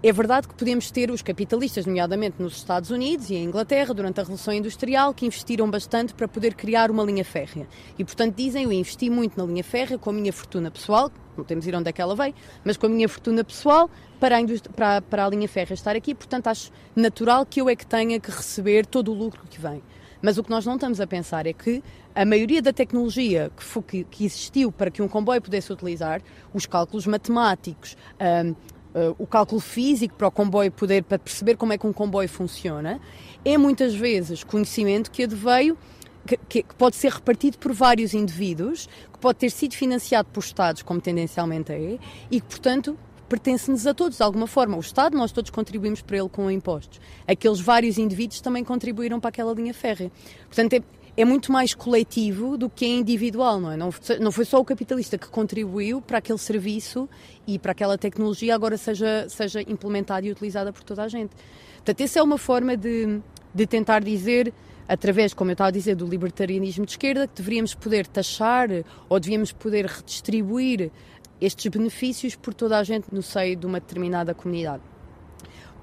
É 0.00 0.12
verdade 0.12 0.46
que 0.46 0.54
podemos 0.54 0.92
ter 0.92 1.10
os 1.10 1.22
capitalistas, 1.22 1.84
nomeadamente 1.84 2.36
nos 2.38 2.56
Estados 2.56 2.90
Unidos 2.90 3.30
e 3.30 3.34
em 3.34 3.42
Inglaterra, 3.42 3.92
durante 3.92 4.20
a 4.20 4.22
Revolução 4.22 4.54
Industrial, 4.54 5.12
que 5.12 5.26
investiram 5.26 5.68
bastante 5.68 6.14
para 6.14 6.28
poder 6.28 6.54
criar 6.54 6.88
uma 6.88 7.02
linha 7.02 7.24
férrea. 7.24 7.66
E, 7.98 8.04
portanto, 8.04 8.36
dizem: 8.36 8.62
Eu 8.62 8.72
investi 8.72 9.10
muito 9.10 9.36
na 9.36 9.44
linha 9.44 9.64
férrea 9.64 9.98
com 9.98 10.10
a 10.10 10.12
minha 10.12 10.32
fortuna 10.32 10.70
pessoal, 10.70 11.10
não 11.36 11.44
temos 11.44 11.66
ir 11.66 11.74
onde 11.74 11.88
é 11.88 11.92
que 11.92 12.00
ela 12.00 12.14
veio, 12.14 12.32
mas 12.64 12.76
com 12.76 12.86
a 12.86 12.88
minha 12.88 13.08
fortuna 13.08 13.42
pessoal 13.42 13.90
para 14.20 14.38
a, 14.38 14.40
para, 14.76 15.02
para 15.02 15.26
a 15.26 15.28
linha 15.28 15.48
férrea 15.48 15.74
estar 15.74 15.96
aqui. 15.96 16.14
Portanto, 16.14 16.46
acho 16.46 16.70
natural 16.94 17.44
que 17.44 17.60
eu 17.60 17.68
é 17.68 17.74
que 17.74 17.84
tenha 17.84 18.20
que 18.20 18.30
receber 18.30 18.86
todo 18.86 19.10
o 19.10 19.14
lucro 19.14 19.42
que 19.50 19.60
vem. 19.60 19.82
Mas 20.20 20.38
o 20.38 20.42
que 20.42 20.50
nós 20.50 20.66
não 20.66 20.74
estamos 20.74 21.00
a 21.00 21.06
pensar 21.06 21.46
é 21.46 21.52
que 21.52 21.82
a 22.14 22.24
maioria 22.24 22.60
da 22.60 22.72
tecnologia 22.72 23.50
que, 23.56 23.62
foi, 23.62 23.82
que, 23.82 24.04
que 24.04 24.24
existiu 24.24 24.72
para 24.72 24.90
que 24.90 25.00
um 25.00 25.08
comboio 25.08 25.40
pudesse 25.40 25.72
utilizar, 25.72 26.20
os 26.52 26.66
cálculos 26.66 27.06
matemáticos, 27.06 27.96
um, 28.20 28.54
Uh, 28.88 29.14
o 29.18 29.26
cálculo 29.26 29.60
físico 29.60 30.14
para 30.14 30.28
o 30.28 30.30
comboio 30.30 30.72
poder, 30.72 31.04
para 31.04 31.18
perceber 31.18 31.56
como 31.56 31.74
é 31.74 31.78
que 31.78 31.86
um 31.86 31.92
comboio 31.92 32.28
funciona, 32.28 32.98
é 33.44 33.58
muitas 33.58 33.94
vezes 33.94 34.42
conhecimento 34.42 35.10
que 35.10 35.24
adveio, 35.24 35.76
que, 36.26 36.38
que, 36.48 36.62
que, 36.62 36.74
pode 36.74 36.96
ser 36.96 37.12
repartido 37.12 37.58
por 37.58 37.70
vários 37.74 38.14
indivíduos, 38.14 38.88
que 39.12 39.18
pode 39.18 39.38
ter 39.38 39.50
sido 39.50 39.74
financiado 39.74 40.30
por 40.32 40.42
Estados, 40.42 40.82
como 40.82 41.02
tendencialmente 41.02 41.70
é, 41.70 41.98
e 42.30 42.40
que, 42.40 42.46
portanto, 42.46 42.98
pertence-nos 43.28 43.86
a 43.86 43.94
todos 43.94 44.16
de 44.16 44.22
alguma 44.22 44.46
forma. 44.46 44.76
O 44.76 44.80
Estado, 44.80 45.16
nós 45.16 45.32
todos 45.32 45.50
contribuímos 45.50 46.00
para 46.00 46.16
ele 46.16 46.28
com 46.28 46.50
impostos. 46.50 47.00
Aqueles 47.26 47.60
vários 47.60 47.98
indivíduos 47.98 48.40
também 48.40 48.64
contribuíram 48.64 49.20
para 49.20 49.28
aquela 49.28 49.52
linha 49.52 49.74
férrea. 49.74 50.10
Portanto, 50.46 50.72
é, 50.72 50.82
é 51.16 51.24
muito 51.24 51.52
mais 51.52 51.74
coletivo 51.74 52.56
do 52.56 52.70
que 52.70 52.84
é 52.84 52.88
individual, 52.88 53.60
não 53.60 53.72
é? 53.72 53.76
Não, 53.76 53.90
não 54.20 54.32
foi 54.32 54.44
só 54.44 54.58
o 54.58 54.64
capitalista 54.64 55.18
que 55.18 55.28
contribuiu 55.28 56.00
para 56.00 56.18
aquele 56.18 56.38
serviço 56.38 57.08
e 57.46 57.58
para 57.58 57.72
aquela 57.72 57.98
tecnologia 57.98 58.54
agora 58.54 58.76
seja, 58.76 59.26
seja 59.28 59.60
implementada 59.62 60.26
e 60.26 60.30
utilizada 60.30 60.72
por 60.72 60.82
toda 60.82 61.02
a 61.02 61.08
gente. 61.08 61.30
Portanto, 61.76 62.00
essa 62.00 62.18
é 62.18 62.22
uma 62.22 62.38
forma 62.38 62.76
de, 62.76 63.20
de 63.54 63.66
tentar 63.66 64.02
dizer 64.02 64.52
através, 64.88 65.34
como 65.34 65.50
eu 65.50 65.52
estava 65.52 65.68
a 65.68 65.72
dizer, 65.72 65.94
do 65.94 66.06
libertarianismo 66.06 66.86
de 66.86 66.92
esquerda, 66.92 67.28
que 67.28 67.34
deveríamos 67.36 67.74
poder 67.74 68.06
taxar 68.06 68.68
ou 69.08 69.20
devíamos 69.20 69.52
poder 69.52 69.84
redistribuir 69.84 70.90
estes 71.40 71.70
benefícios 71.70 72.34
por 72.34 72.54
toda 72.54 72.78
a 72.78 72.82
gente 72.82 73.06
no 73.12 73.22
seio 73.22 73.56
de 73.56 73.66
uma 73.66 73.80
determinada 73.80 74.34
comunidade. 74.34 74.82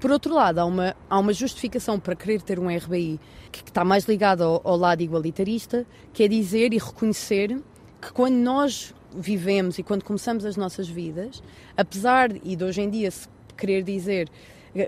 Por 0.00 0.10
outro 0.10 0.34
lado, 0.34 0.58
há 0.58 0.64
uma, 0.64 0.94
há 1.08 1.18
uma 1.18 1.32
justificação 1.32 1.98
para 1.98 2.14
querer 2.14 2.42
ter 2.42 2.58
um 2.58 2.68
RBI 2.68 3.18
que, 3.50 3.64
que 3.64 3.70
está 3.70 3.84
mais 3.84 4.04
ligado 4.04 4.42
ao, 4.42 4.60
ao 4.62 4.76
lado 4.76 5.02
igualitarista, 5.02 5.86
que 6.12 6.22
é 6.22 6.28
dizer 6.28 6.74
e 6.74 6.78
reconhecer 6.78 7.58
que 8.00 8.12
quando 8.12 8.34
nós 8.34 8.94
vivemos 9.14 9.78
e 9.78 9.82
quando 9.82 10.04
começamos 10.04 10.44
as 10.44 10.56
nossas 10.56 10.86
vidas, 10.86 11.42
apesar 11.76 12.30
e 12.44 12.54
de 12.54 12.62
hoje 12.62 12.82
em 12.82 12.90
dia 12.90 13.10
se 13.10 13.26
querer 13.56 13.82
dizer 13.82 14.28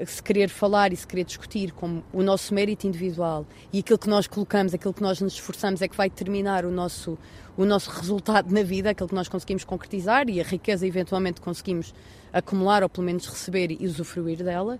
se 0.06 0.22
querer 0.22 0.48
falar 0.48 0.92
e 0.92 0.96
se 0.96 1.06
querer 1.06 1.24
discutir 1.24 1.72
como 1.72 2.02
o 2.12 2.22
nosso 2.22 2.54
mérito 2.54 2.86
individual 2.86 3.46
e 3.72 3.80
aquilo 3.80 3.98
que 3.98 4.08
nós 4.08 4.26
colocamos, 4.26 4.74
aquilo 4.74 4.92
que 4.92 5.02
nós 5.02 5.20
nos 5.20 5.34
esforçamos 5.34 5.82
é 5.82 5.88
que 5.88 5.96
vai 5.96 6.08
determinar 6.08 6.64
o 6.64 6.70
nosso, 6.70 7.18
o 7.56 7.64
nosso 7.64 7.90
resultado 7.90 8.52
na 8.52 8.62
vida, 8.62 8.90
aquilo 8.90 9.08
que 9.08 9.14
nós 9.14 9.28
conseguimos 9.28 9.64
concretizar 9.64 10.28
e 10.28 10.40
a 10.40 10.44
riqueza 10.44 10.86
eventualmente 10.86 11.40
conseguimos 11.40 11.94
acumular 12.32 12.82
ou 12.82 12.88
pelo 12.88 13.06
menos 13.06 13.26
receber 13.26 13.70
e 13.70 13.86
usufruir 13.86 14.42
dela. 14.42 14.78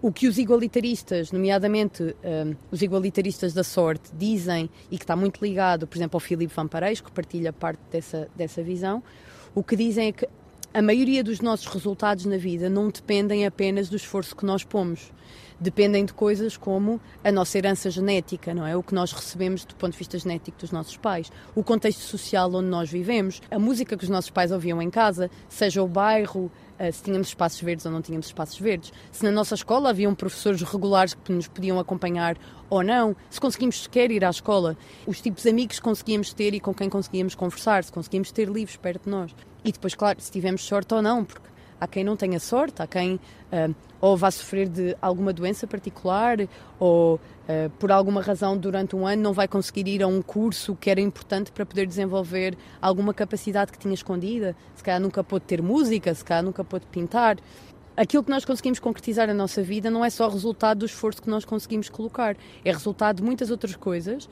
O 0.00 0.10
que 0.10 0.26
os 0.26 0.36
igualitaristas, 0.36 1.30
nomeadamente 1.30 2.02
um, 2.02 2.56
os 2.72 2.82
igualitaristas 2.82 3.54
da 3.54 3.62
sorte, 3.62 4.10
dizem 4.12 4.68
e 4.90 4.98
que 4.98 5.04
está 5.04 5.14
muito 5.14 5.40
ligado, 5.40 5.86
por 5.86 5.96
exemplo, 5.96 6.16
ao 6.16 6.20
Filipe 6.20 6.52
Van 6.52 6.66
Parijs, 6.66 7.00
que 7.00 7.12
partilha 7.12 7.52
parte 7.52 7.80
dessa, 7.88 8.28
dessa 8.34 8.62
visão, 8.64 9.00
o 9.54 9.62
que 9.62 9.76
dizem 9.76 10.08
é 10.08 10.12
que 10.12 10.26
a 10.74 10.80
maioria 10.80 11.22
dos 11.22 11.42
nossos 11.42 11.66
resultados 11.66 12.24
na 12.24 12.38
vida 12.38 12.70
não 12.70 12.88
dependem 12.88 13.44
apenas 13.44 13.90
do 13.90 13.96
esforço 13.96 14.34
que 14.34 14.46
nós 14.46 14.64
pomos. 14.64 15.12
Dependem 15.60 16.02
de 16.02 16.14
coisas 16.14 16.56
como 16.56 16.98
a 17.22 17.30
nossa 17.30 17.58
herança 17.58 17.90
genética, 17.90 18.54
não 18.54 18.66
é? 18.66 18.74
O 18.74 18.82
que 18.82 18.94
nós 18.94 19.12
recebemos 19.12 19.66
do 19.66 19.74
ponto 19.74 19.92
de 19.92 19.98
vista 19.98 20.18
genético 20.18 20.58
dos 20.58 20.72
nossos 20.72 20.96
pais, 20.96 21.30
o 21.54 21.62
contexto 21.62 22.00
social 22.00 22.50
onde 22.54 22.68
nós 22.68 22.90
vivemos, 22.90 23.42
a 23.50 23.58
música 23.58 23.98
que 23.98 24.04
os 24.04 24.10
nossos 24.10 24.30
pais 24.30 24.50
ouviam 24.50 24.80
em 24.80 24.88
casa, 24.88 25.30
seja 25.46 25.82
o 25.82 25.86
bairro, 25.86 26.50
se 26.92 27.02
tínhamos 27.02 27.28
espaços 27.28 27.60
verdes 27.60 27.86
ou 27.86 27.92
não 27.92 28.02
tínhamos 28.02 28.26
espaços 28.26 28.58
verdes, 28.58 28.92
se 29.10 29.24
na 29.24 29.30
nossa 29.30 29.54
escola 29.54 29.90
haviam 29.90 30.14
professores 30.14 30.62
regulares 30.62 31.14
que 31.14 31.32
nos 31.32 31.48
podiam 31.48 31.78
acompanhar 31.78 32.36
ou 32.68 32.82
não, 32.82 33.14
se 33.30 33.40
conseguimos 33.40 33.82
sequer 33.82 34.10
ir 34.10 34.24
à 34.24 34.30
escola, 34.30 34.76
os 35.06 35.20
tipos 35.20 35.42
de 35.42 35.50
amigos 35.50 35.76
que 35.76 35.82
conseguíamos 35.82 36.32
ter 36.32 36.54
e 36.54 36.60
com 36.60 36.72
quem 36.72 36.88
conseguíamos 36.88 37.34
conversar, 37.34 37.84
se 37.84 37.92
conseguíamos 37.92 38.32
ter 38.32 38.48
livros 38.48 38.76
perto 38.76 39.04
de 39.04 39.10
nós. 39.10 39.34
E 39.64 39.70
depois, 39.70 39.94
claro, 39.94 40.20
se 40.20 40.30
tivemos 40.30 40.64
sorte 40.64 40.92
ou 40.94 41.02
não, 41.02 41.24
porque 41.24 41.52
há 41.82 41.86
quem 41.88 42.04
não 42.04 42.16
tenha 42.16 42.38
sorte, 42.38 42.80
há 42.80 42.86
quem 42.86 43.16
uh, 43.16 43.74
ou 44.00 44.16
vá 44.16 44.30
sofrer 44.30 44.68
de 44.68 44.96
alguma 45.02 45.32
doença 45.32 45.66
particular 45.66 46.38
ou 46.78 47.16
uh, 47.16 47.70
por 47.76 47.90
alguma 47.90 48.22
razão 48.22 48.56
durante 48.56 48.94
um 48.94 49.04
ano 49.04 49.20
não 49.20 49.32
vai 49.32 49.48
conseguir 49.48 49.88
ir 49.88 50.00
a 50.00 50.06
um 50.06 50.22
curso 50.22 50.76
que 50.76 50.88
era 50.88 51.00
importante 51.00 51.50
para 51.50 51.66
poder 51.66 51.84
desenvolver 51.86 52.56
alguma 52.80 53.12
capacidade 53.12 53.72
que 53.72 53.78
tinha 53.78 53.94
escondida. 53.94 54.54
Se 54.76 54.82
calhar 54.84 55.00
nunca 55.00 55.24
pôde 55.24 55.44
ter 55.44 55.60
música, 55.60 56.14
se 56.14 56.24
calhar 56.24 56.44
nunca 56.44 56.62
pôde 56.62 56.86
pintar. 56.86 57.36
Aquilo 57.96 58.22
que 58.22 58.30
nós 58.30 58.44
conseguimos 58.44 58.78
concretizar 58.78 59.26
na 59.26 59.34
nossa 59.34 59.60
vida 59.60 59.90
não 59.90 60.04
é 60.04 60.08
só 60.08 60.28
resultado 60.28 60.78
do 60.78 60.86
esforço 60.86 61.20
que 61.20 61.28
nós 61.28 61.44
conseguimos 61.44 61.88
colocar, 61.88 62.36
é 62.64 62.70
resultado 62.70 63.16
de 63.16 63.22
muitas 63.24 63.50
outras 63.50 63.74
coisas 63.74 64.28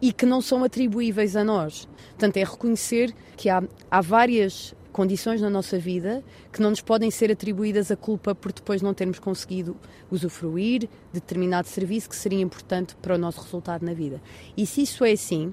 e 0.00 0.10
que 0.10 0.24
não 0.24 0.40
são 0.40 0.64
atribuíveis 0.64 1.36
a 1.36 1.44
nós. 1.44 1.86
Portanto, 2.12 2.38
é 2.38 2.44
reconhecer 2.44 3.14
que 3.36 3.50
há, 3.50 3.62
há 3.90 4.00
várias 4.00 4.74
condições 4.94 5.40
na 5.40 5.50
nossa 5.50 5.76
vida 5.76 6.22
que 6.52 6.62
não 6.62 6.70
nos 6.70 6.80
podem 6.80 7.10
ser 7.10 7.28
atribuídas 7.30 7.90
a 7.90 7.96
culpa 7.96 8.32
por 8.32 8.52
depois 8.52 8.80
não 8.80 8.94
termos 8.94 9.18
conseguido 9.18 9.76
usufruir 10.08 10.82
de 10.82 10.88
determinado 11.14 11.66
serviço 11.66 12.08
que 12.08 12.14
seria 12.14 12.40
importante 12.40 12.94
para 13.02 13.16
o 13.16 13.18
nosso 13.18 13.40
resultado 13.40 13.84
na 13.84 13.92
vida. 13.92 14.22
E 14.56 14.64
se 14.64 14.82
isso 14.82 15.04
é 15.04 15.10
assim, 15.10 15.52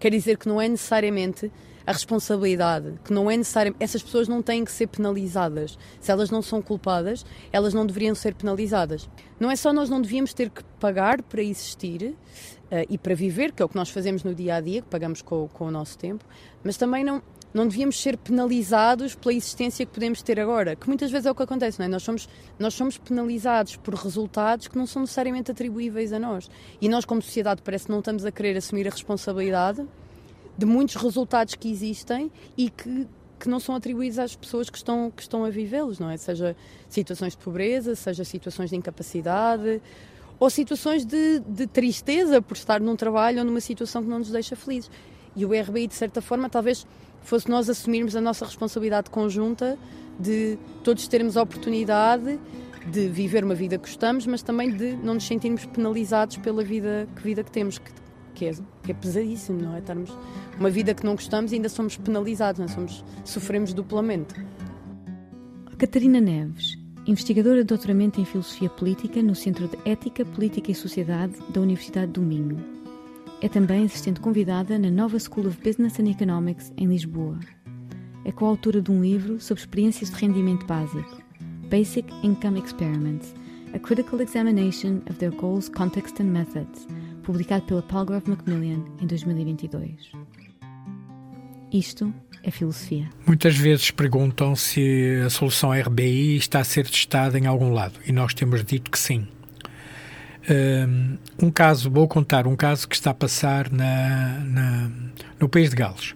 quer 0.00 0.10
dizer 0.10 0.38
que 0.38 0.48
não 0.48 0.58
é 0.58 0.68
necessariamente 0.68 1.52
a 1.86 1.92
responsabilidade, 1.92 2.94
que 3.04 3.12
não 3.12 3.30
é 3.30 3.36
necessário. 3.36 3.76
Essas 3.78 4.02
pessoas 4.02 4.26
não 4.26 4.40
têm 4.40 4.64
que 4.64 4.72
ser 4.72 4.86
penalizadas. 4.86 5.78
Se 6.00 6.10
elas 6.10 6.30
não 6.30 6.40
são 6.40 6.62
culpadas, 6.62 7.26
elas 7.52 7.74
não 7.74 7.84
deveriam 7.84 8.14
ser 8.14 8.34
penalizadas. 8.34 9.06
Não 9.38 9.50
é 9.50 9.56
só 9.56 9.70
nós 9.70 9.90
não 9.90 10.00
devíamos 10.00 10.32
ter 10.32 10.48
que 10.48 10.64
pagar 10.80 11.20
para 11.20 11.42
existir 11.42 12.02
uh, 12.04 12.86
e 12.88 12.96
para 12.96 13.14
viver, 13.14 13.52
que 13.52 13.60
é 13.60 13.64
o 13.66 13.68
que 13.68 13.76
nós 13.76 13.90
fazemos 13.90 14.22
no 14.24 14.34
dia 14.34 14.54
a 14.54 14.60
dia, 14.60 14.80
que 14.80 14.88
pagamos 14.88 15.20
com, 15.20 15.48
com 15.48 15.66
o 15.66 15.70
nosso 15.70 15.98
tempo, 15.98 16.24
mas 16.64 16.78
também 16.78 17.04
não. 17.04 17.20
Não 17.52 17.68
devíamos 17.68 18.00
ser 18.00 18.16
penalizados 18.16 19.14
pela 19.14 19.34
existência 19.34 19.84
que 19.84 19.92
podemos 19.92 20.22
ter 20.22 20.40
agora, 20.40 20.74
que 20.74 20.88
muitas 20.88 21.10
vezes 21.10 21.26
é 21.26 21.30
o 21.30 21.34
que 21.34 21.42
acontece, 21.42 21.78
não 21.78 21.86
é? 21.86 21.88
Nós 21.88 22.02
somos, 22.02 22.28
nós 22.58 22.72
somos 22.72 22.96
penalizados 22.96 23.76
por 23.76 23.94
resultados 23.94 24.68
que 24.68 24.78
não 24.78 24.86
são 24.86 25.02
necessariamente 25.02 25.50
atribuíveis 25.50 26.12
a 26.12 26.18
nós. 26.18 26.50
E 26.80 26.88
nós, 26.88 27.04
como 27.04 27.20
sociedade, 27.20 27.60
parece 27.62 27.86
que 27.86 27.92
não 27.92 27.98
estamos 27.98 28.24
a 28.24 28.32
querer 28.32 28.56
assumir 28.56 28.86
a 28.86 28.90
responsabilidade 28.90 29.86
de 30.56 30.66
muitos 30.66 30.94
resultados 30.96 31.54
que 31.54 31.70
existem 31.70 32.30
e 32.56 32.70
que, 32.70 33.06
que 33.38 33.48
não 33.48 33.60
são 33.60 33.74
atribuídos 33.74 34.18
às 34.18 34.34
pessoas 34.34 34.70
que 34.70 34.78
estão, 34.78 35.10
que 35.10 35.22
estão 35.22 35.44
a 35.44 35.50
vivê-los, 35.50 35.98
não 35.98 36.08
é? 36.08 36.16
Seja 36.16 36.56
situações 36.88 37.32
de 37.32 37.38
pobreza, 37.38 37.94
seja 37.94 38.24
situações 38.24 38.70
de 38.70 38.76
incapacidade 38.76 39.80
ou 40.38 40.50
situações 40.50 41.04
de, 41.04 41.38
de 41.40 41.66
tristeza 41.66 42.42
por 42.42 42.56
estar 42.56 42.80
num 42.80 42.96
trabalho 42.96 43.38
ou 43.38 43.44
numa 43.44 43.60
situação 43.60 44.02
que 44.02 44.08
não 44.08 44.18
nos 44.18 44.30
deixa 44.30 44.56
felizes. 44.56 44.90
E 45.36 45.46
o 45.46 45.50
RBI, 45.52 45.86
de 45.86 45.94
certa 45.94 46.20
forma, 46.20 46.50
talvez 46.50 46.86
fosse 47.22 47.48
nós 47.48 47.68
assumirmos 47.68 48.16
a 48.16 48.20
nossa 48.20 48.44
responsabilidade 48.44 49.10
conjunta 49.10 49.78
de 50.18 50.58
todos 50.84 51.06
termos 51.08 51.36
a 51.36 51.42
oportunidade 51.42 52.38
de 52.86 53.08
viver 53.08 53.44
uma 53.44 53.54
vida 53.54 53.78
que 53.78 53.88
gostamos, 53.88 54.26
mas 54.26 54.42
também 54.42 54.70
de 54.70 54.96
não 54.96 55.14
nos 55.14 55.26
sentirmos 55.26 55.64
penalizados 55.66 56.36
pela 56.38 56.64
vida 56.64 57.08
que, 57.16 57.22
vida 57.22 57.44
que 57.44 57.50
temos, 57.50 57.78
que, 57.78 57.90
que, 58.34 58.46
é, 58.46 58.52
que 58.82 58.90
é 58.90 58.94
pesadíssimo, 58.94 59.62
não 59.62 59.74
é? 59.74 59.78
Estarmos 59.78 60.12
uma 60.58 60.70
vida 60.70 60.92
que 60.94 61.04
não 61.04 61.14
gostamos 61.14 61.52
e 61.52 61.56
ainda 61.56 61.68
somos 61.68 61.96
penalizados, 61.96 62.58
não 62.58 62.66
é? 62.66 62.68
somos, 62.68 63.04
sofremos 63.24 63.72
duplamente. 63.72 64.34
Catarina 65.78 66.20
Neves, 66.20 66.76
investigadora 67.06 67.58
de 67.58 67.64
doutoramento 67.64 68.20
em 68.20 68.24
Filosofia 68.24 68.68
Política 68.68 69.22
no 69.22 69.34
Centro 69.34 69.68
de 69.68 69.78
Ética, 69.84 70.24
Política 70.24 70.70
e 70.70 70.74
Sociedade 70.74 71.34
da 71.50 71.60
Universidade 71.60 72.12
do 72.12 72.22
Minho. 72.22 72.81
É 73.42 73.48
também 73.48 73.84
assistente 73.84 74.20
convidada 74.20 74.78
na 74.78 74.88
Nova 74.88 75.18
School 75.18 75.48
of 75.48 75.58
Business 75.58 75.98
and 75.98 76.08
Economics 76.08 76.72
em 76.76 76.86
Lisboa. 76.86 77.40
É 78.24 78.30
coautora 78.30 78.80
de 78.80 78.88
um 78.92 79.02
livro 79.02 79.40
sobre 79.40 79.60
experiências 79.60 80.10
de 80.10 80.16
rendimento 80.16 80.64
básico, 80.64 81.20
Basic 81.68 82.08
Income 82.22 82.60
Experiments, 82.60 83.34
A 83.74 83.80
Critical 83.80 84.20
Examination 84.20 85.00
of 85.10 85.18
Their 85.18 85.34
Goals, 85.34 85.68
Context 85.68 86.22
and 86.22 86.26
Methods, 86.26 86.86
publicado 87.24 87.64
pela 87.64 87.82
Palgrave 87.82 88.30
Macmillan 88.30 88.84
em 89.00 89.06
2022. 89.08 90.12
Isto 91.72 92.14
é 92.44 92.50
filosofia. 92.52 93.10
Muitas 93.26 93.56
vezes 93.56 93.90
perguntam 93.90 94.54
se 94.54 95.20
a 95.26 95.28
solução 95.28 95.72
RBI 95.72 96.36
está 96.36 96.60
a 96.60 96.64
ser 96.64 96.88
testada 96.88 97.36
em 97.40 97.46
algum 97.46 97.72
lado 97.72 97.98
e 98.06 98.12
nós 98.12 98.34
temos 98.34 98.64
dito 98.64 98.88
que 98.88 98.98
sim. 98.98 99.26
Um 101.40 101.50
caso, 101.50 101.90
vou 101.90 102.08
contar 102.08 102.46
um 102.46 102.56
caso 102.56 102.88
que 102.88 102.94
está 102.94 103.10
a 103.10 103.14
passar 103.14 103.70
na, 103.70 104.38
na 104.40 104.90
no 105.38 105.48
país 105.48 105.70
de 105.70 105.76
Gales. 105.76 106.14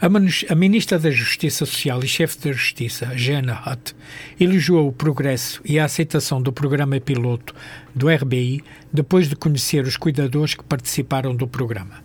A, 0.00 0.54
Ministra 0.54 0.98
da 0.98 1.10
Justiça 1.10 1.64
Social 1.64 2.02
e 2.02 2.08
chefe 2.08 2.38
da 2.38 2.52
Justiça, 2.52 3.16
Jana 3.16 3.62
Hutt, 3.66 3.94
elogiou 4.38 4.88
o 4.88 4.92
progresso 4.92 5.62
e 5.64 5.78
a 5.78 5.84
aceitação 5.86 6.42
do 6.42 6.52
programa 6.52 7.00
piloto 7.00 7.54
do 7.94 8.10
RBI 8.10 8.62
depois 8.92 9.28
de 9.28 9.36
conhecer 9.36 9.86
os 9.86 9.96
cuidadores 9.96 10.54
que 10.54 10.64
participaram 10.64 11.34
do 11.34 11.46
programa. 11.46 12.02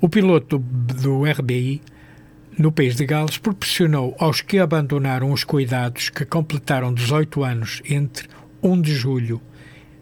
O 0.00 0.08
piloto 0.08 0.58
do, 0.58 0.94
do 0.94 1.24
RBI 1.24 1.80
no 2.58 2.72
país 2.72 2.96
de 2.96 3.06
Gales 3.06 3.38
proporcionou 3.38 4.16
aos 4.18 4.40
que 4.40 4.58
abandonaram 4.58 5.30
os 5.30 5.44
cuidados 5.44 6.08
que 6.08 6.24
completaram 6.24 6.92
18 6.92 7.44
anos 7.44 7.82
entre 7.88 8.28
1 8.62 8.80
de 8.80 8.94
julho 8.94 9.40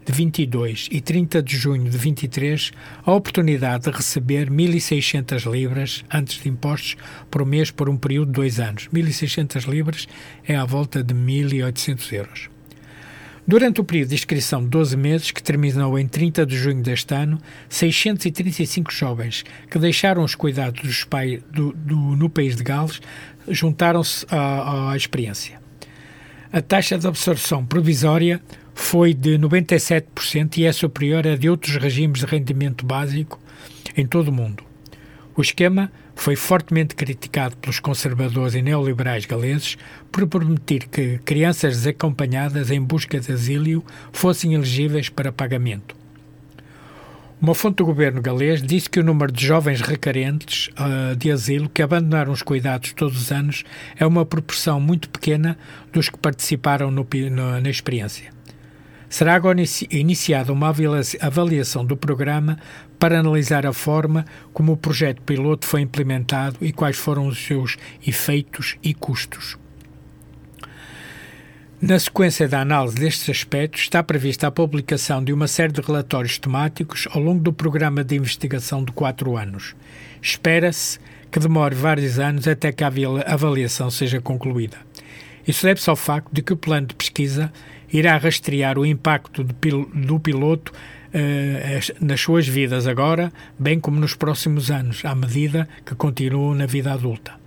de 0.09 0.15
22 0.15 0.87
e 0.91 0.99
30 0.99 1.43
de 1.43 1.55
junho 1.55 1.87
de 1.87 1.95
23 1.95 2.71
a 3.05 3.13
oportunidade 3.13 3.83
de 3.83 3.91
receber 3.91 4.49
1.600 4.49 5.51
libras 5.51 6.03
antes 6.11 6.41
de 6.41 6.49
impostos 6.49 6.97
por 7.29 7.45
mês 7.45 7.69
por 7.69 7.87
um 7.87 7.95
período 7.95 8.29
de 8.29 8.33
dois 8.33 8.59
anos. 8.59 8.89
1.600 8.91 9.67
libras 9.67 10.07
é 10.47 10.55
à 10.55 10.65
volta 10.65 11.03
de 11.03 11.13
1.800 11.13 12.13
euros. 12.13 12.49
Durante 13.47 13.81
o 13.81 13.83
período 13.83 14.09
de 14.09 14.15
inscrição 14.15 14.63
de 14.63 14.69
12 14.69 14.97
meses, 14.97 15.29
que 15.29 15.43
terminou 15.43 15.97
em 15.99 16.07
30 16.07 16.43
de 16.43 16.57
junho 16.57 16.81
deste 16.81 17.13
ano, 17.13 17.39
635 17.69 18.91
jovens 18.91 19.45
que 19.69 19.77
deixaram 19.77 20.23
os 20.23 20.33
cuidados 20.33 20.81
dos 20.81 21.03
pais 21.03 21.39
do, 21.51 21.71
do, 21.71 21.95
no 21.95 22.29
país 22.31 22.55
de 22.55 22.63
Gales 22.63 22.99
juntaram-se 23.47 24.25
à, 24.31 24.91
à 24.91 24.97
experiência. 24.97 25.59
A 26.51 26.61
taxa 26.61 26.97
de 26.97 27.05
absorção 27.05 27.63
provisória 27.63 28.41
foi 28.79 29.13
de 29.13 29.37
97% 29.37 30.57
e 30.57 30.65
é 30.65 30.71
superior 30.71 31.27
a 31.27 31.35
de 31.35 31.47
outros 31.47 31.75
regimes 31.75 32.21
de 32.21 32.25
rendimento 32.25 32.85
básico 32.85 33.39
em 33.95 34.07
todo 34.07 34.29
o 34.29 34.31
mundo. 34.31 34.63
O 35.35 35.41
esquema 35.41 35.91
foi 36.15 36.35
fortemente 36.35 36.95
criticado 36.95 37.55
pelos 37.57 37.79
conservadores 37.79 38.55
e 38.55 38.61
neoliberais 38.61 39.25
galeses 39.25 39.77
por 40.11 40.25
permitir 40.27 40.87
que 40.87 41.19
crianças 41.19 41.75
desacompanhadas 41.77 42.71
em 42.71 42.81
busca 42.81 43.19
de 43.19 43.31
asilo 43.31 43.85
fossem 44.11 44.55
elegíveis 44.55 45.07
para 45.07 45.31
pagamento. 45.31 45.95
Uma 47.39 47.53
fonte 47.53 47.77
do 47.77 47.85
governo 47.85 48.21
galês 48.21 48.61
disse 48.61 48.89
que 48.89 48.99
o 48.99 49.03
número 49.03 49.31
de 49.31 49.45
jovens 49.45 49.81
requerentes 49.81 50.69
uh, 50.69 51.15
de 51.15 51.31
asilo 51.31 51.69
que 51.69 51.81
abandonaram 51.81 52.31
os 52.31 52.41
cuidados 52.41 52.91
todos 52.93 53.21
os 53.21 53.31
anos 53.31 53.63
é 53.97 54.05
uma 54.05 54.25
proporção 54.25 54.79
muito 54.79 55.09
pequena 55.09 55.57
dos 55.93 56.09
que 56.09 56.17
participaram 56.17 56.89
no, 56.89 57.07
no, 57.29 57.61
na 57.61 57.69
experiência. 57.69 58.38
Será 59.09 59.33
agora 59.33 59.59
iniciada 59.89 60.53
uma 60.53 60.71
avaliação 61.19 61.83
do 61.83 61.97
programa 61.97 62.59
para 62.99 63.19
analisar 63.19 63.65
a 63.65 63.73
forma 63.73 64.23
como 64.53 64.73
o 64.73 64.77
projeto 64.77 65.21
piloto 65.23 65.65
foi 65.65 65.81
implementado 65.81 66.57
e 66.61 66.71
quais 66.71 66.95
foram 66.95 67.27
os 67.27 67.43
seus 67.43 67.75
efeitos 68.05 68.77
e 68.83 68.93
custos. 68.93 69.57
Na 71.81 71.97
sequência 71.97 72.45
da 72.45 72.59
análise 72.59 72.97
destes 72.97 73.29
aspectos, 73.29 73.83
está 73.83 74.03
prevista 74.03 74.47
a 74.47 74.51
publicação 74.51 75.23
de 75.23 75.31
uma 75.31 75.47
série 75.47 75.71
de 75.71 75.79
relatórios 75.79 76.37
temáticos 76.37 77.07
ao 77.09 77.21
longo 77.21 77.41
do 77.41 77.53
programa 77.53 78.03
de 78.03 78.17
investigação 78.17 78.83
de 78.83 78.91
quatro 78.91 79.37
anos. 79.37 79.75
Espera-se 80.21 80.99
que 81.31 81.39
demore 81.39 81.73
vários 81.73 82.19
anos 82.19 82.49
até 82.49 82.73
que 82.73 82.83
a 82.83 82.91
avaliação 83.25 83.89
seja 83.89 84.19
concluída. 84.19 84.77
Isso 85.47 85.65
deve-se 85.65 85.89
ao 85.89 85.95
facto 85.95 86.29
de 86.33 86.41
que 86.41 86.51
o 86.51 86.57
plano 86.57 86.87
de 86.87 86.95
pesquisa 86.95 87.51
irá 87.91 88.17
rastrear 88.17 88.77
o 88.77 88.85
impacto 88.85 89.43
do 89.43 90.19
piloto 90.19 90.71
uh, 90.73 92.05
nas 92.05 92.21
suas 92.21 92.47
vidas 92.47 92.87
agora, 92.87 93.31
bem 93.57 93.79
como 93.79 93.99
nos 93.99 94.15
próximos 94.15 94.69
anos, 94.71 95.03
à 95.03 95.15
medida 95.15 95.67
que 95.85 95.95
continuam 95.95 96.55
na 96.55 96.65
vida 96.65 96.93
adulta. 96.93 97.39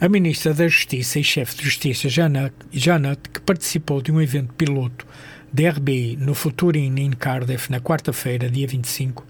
A 0.00 0.08
Ministra 0.08 0.52
da 0.52 0.66
Justiça 0.66 1.20
e 1.20 1.24
chefe 1.24 1.56
de 1.56 1.64
Justiça, 1.64 2.08
Janet, 2.08 3.28
que 3.32 3.40
participou 3.40 4.02
de 4.02 4.10
um 4.10 4.20
evento 4.20 4.52
piloto 4.54 5.06
da 5.52 5.70
RBI 5.70 6.16
no 6.16 6.34
Futurin 6.34 6.98
em 6.98 7.10
Cardiff 7.12 7.70
na 7.70 7.78
quarta-feira, 7.78 8.50
dia 8.50 8.66
25, 8.66 9.24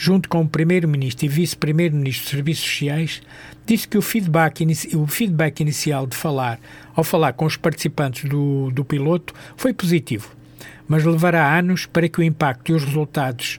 junto 0.00 0.28
com 0.28 0.42
o 0.42 0.48
Primeiro-Ministro 0.48 1.26
e 1.26 1.28
Vice-Primeiro-Ministro 1.28 2.22
dos 2.22 2.30
Serviços 2.30 2.64
Sociais, 2.64 3.20
disse 3.66 3.88
que 3.88 3.98
o 3.98 4.02
feedback, 4.02 4.64
o 4.94 5.08
feedback 5.08 5.58
inicial 5.58 6.06
de 6.06 6.16
falar, 6.16 6.60
ao 6.94 7.02
falar 7.02 7.32
com 7.32 7.44
os 7.44 7.56
participantes 7.56 8.30
do, 8.30 8.70
do 8.70 8.84
piloto, 8.84 9.34
foi 9.56 9.74
positivo, 9.74 10.30
mas 10.86 11.04
levará 11.04 11.52
anos 11.58 11.84
para 11.84 12.08
que 12.08 12.20
o 12.20 12.22
impacto 12.22 12.70
e 12.70 12.74
os 12.76 12.84
resultados 12.84 13.58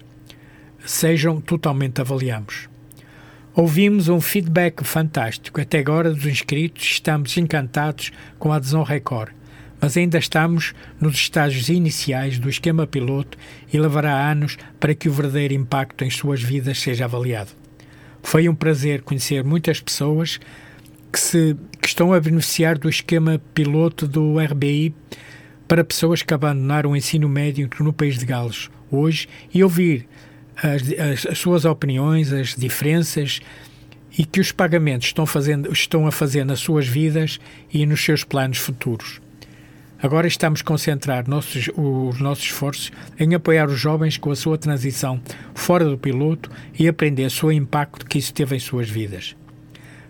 sejam 0.86 1.42
totalmente 1.42 2.00
avaliados. 2.00 2.70
Ouvimos 3.54 4.08
um 4.08 4.22
feedback 4.22 4.86
fantástico. 4.86 5.60
Até 5.60 5.80
agora, 5.80 6.14
dos 6.14 6.26
inscritos, 6.26 6.86
estamos 6.86 7.36
encantados 7.36 8.14
com 8.38 8.54
a 8.54 8.56
adesão 8.56 8.84
recorde 8.84 9.39
mas 9.82 9.96
ainda 9.96 10.18
estamos 10.18 10.74
nos 11.00 11.16
estágios 11.16 11.70
iniciais 11.70 12.38
do 12.38 12.50
esquema 12.50 12.86
piloto 12.86 13.38
e 13.72 13.78
levará 13.78 14.30
anos 14.30 14.58
para 14.80 14.94
que 14.94 15.08
o 15.08 15.12
verdadeiro 15.12 15.54
impacto 15.54 16.04
em 16.04 16.10
suas 16.10 16.42
vidas 16.42 16.80
seja 16.80 17.06
avaliado. 17.06 17.52
Foi 18.22 18.50
um 18.50 18.56
prazer 18.56 19.02
conhecer 19.02 19.44
muitas 19.44 19.80
pessoas 19.80 20.40
que, 21.12 21.20
se, 21.20 21.56
que 21.82 21.88
estão 21.88 22.14
a 22.14 22.20
beneficiar 22.20 22.78
do 22.78 22.90
esquema 22.90 23.42
piloto 23.54 24.08
do 24.08 24.38
RBI 24.40 24.94
para 25.68 25.84
pessoas 25.84 26.22
que 26.22 26.34
abandonaram 26.34 26.92
o 26.92 26.96
ensino 26.96 27.30
médio 27.30 27.70
no 27.80 27.94
país 27.94 28.18
de 28.18 28.26
Gales 28.26 28.70
hoje 28.92 29.28
e 29.54 29.64
ouvir 29.64 30.08
as, 30.58 30.82
as, 31.00 31.26
as 31.28 31.38
suas 31.38 31.64
opiniões, 31.66 32.34
as 32.34 32.56
diferenças 32.56 33.40
e 34.18 34.26
que 34.26 34.40
os 34.40 34.52
pagamentos 34.52 35.08
estão, 35.08 35.26
fazendo, 35.26 35.72
estão 35.72 36.06
a 36.06 36.12
fazer 36.12 36.44
nas 36.44 36.60
suas 36.60 36.88
vidas 36.88 37.40
e 37.72 37.86
nos 37.86 38.04
seus 38.04 38.24
planos 38.24 38.58
futuros. 38.58 39.22
Agora 40.02 40.28
estamos 40.28 40.62
a 40.62 40.64
concentrar 40.64 41.28
nossos, 41.28 41.70
os 41.76 42.20
nossos 42.20 42.46
esforços 42.46 42.92
em 43.20 43.36
apoiar 43.36 43.68
os 43.68 43.78
jovens 43.78 44.18
com 44.18 44.32
a 44.32 44.36
sua 44.36 44.58
transição 44.58 45.20
fora 45.54 45.84
do 45.84 45.98
piloto 45.98 46.50
e 46.78 46.88
aprender 46.88 47.30
o 47.44 47.52
impacto 47.52 48.06
que 48.06 48.18
isso 48.18 48.34
teve 48.34 48.56
em 48.56 48.60
suas 48.60 48.90
vidas. 48.90 49.36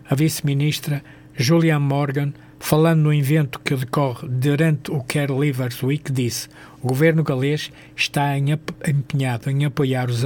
A 0.07 0.13
vice-ministra 0.13 1.03
Julian 1.35 1.79
Morgan, 1.79 2.33
falando 2.59 3.01
no 3.01 3.13
evento 3.13 3.59
que 3.59 3.75
decorre 3.75 4.27
durante 4.27 4.91
o 4.91 5.01
Care 5.01 5.33
Livers 5.33 5.81
Week, 5.81 6.11
disse: 6.11 6.49
o 6.83 6.87
governo 6.87 7.23
galês 7.23 7.71
está 7.95 8.37
empenhado 8.37 9.49
em 9.49 9.65
apoiar 9.65 10.09
os, 10.09 10.23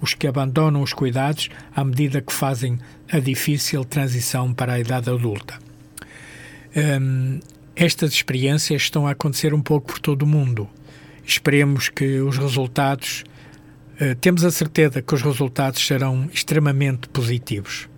os 0.00 0.12
que 0.12 0.26
abandonam 0.26 0.82
os 0.82 0.92
cuidados 0.92 1.48
à 1.74 1.82
medida 1.82 2.20
que 2.20 2.32
fazem 2.32 2.78
a 3.10 3.18
difícil 3.18 3.82
transição 3.84 4.52
para 4.52 4.74
a 4.74 4.80
idade 4.80 5.08
adulta. 5.08 5.58
Um, 6.76 7.40
estas 7.80 8.12
experiências 8.12 8.82
estão 8.82 9.06
a 9.06 9.12
acontecer 9.12 9.54
um 9.54 9.62
pouco 9.62 9.86
por 9.86 9.98
todo 9.98 10.22
o 10.22 10.26
mundo. 10.26 10.68
Esperemos 11.24 11.88
que 11.88 12.20
os 12.20 12.36
resultados, 12.36 13.24
uh, 13.98 14.14
temos 14.16 14.44
a 14.44 14.50
certeza 14.50 15.00
que 15.00 15.14
os 15.14 15.22
resultados 15.22 15.84
serão 15.86 16.28
extremamente 16.30 17.08
positivos. 17.08 17.89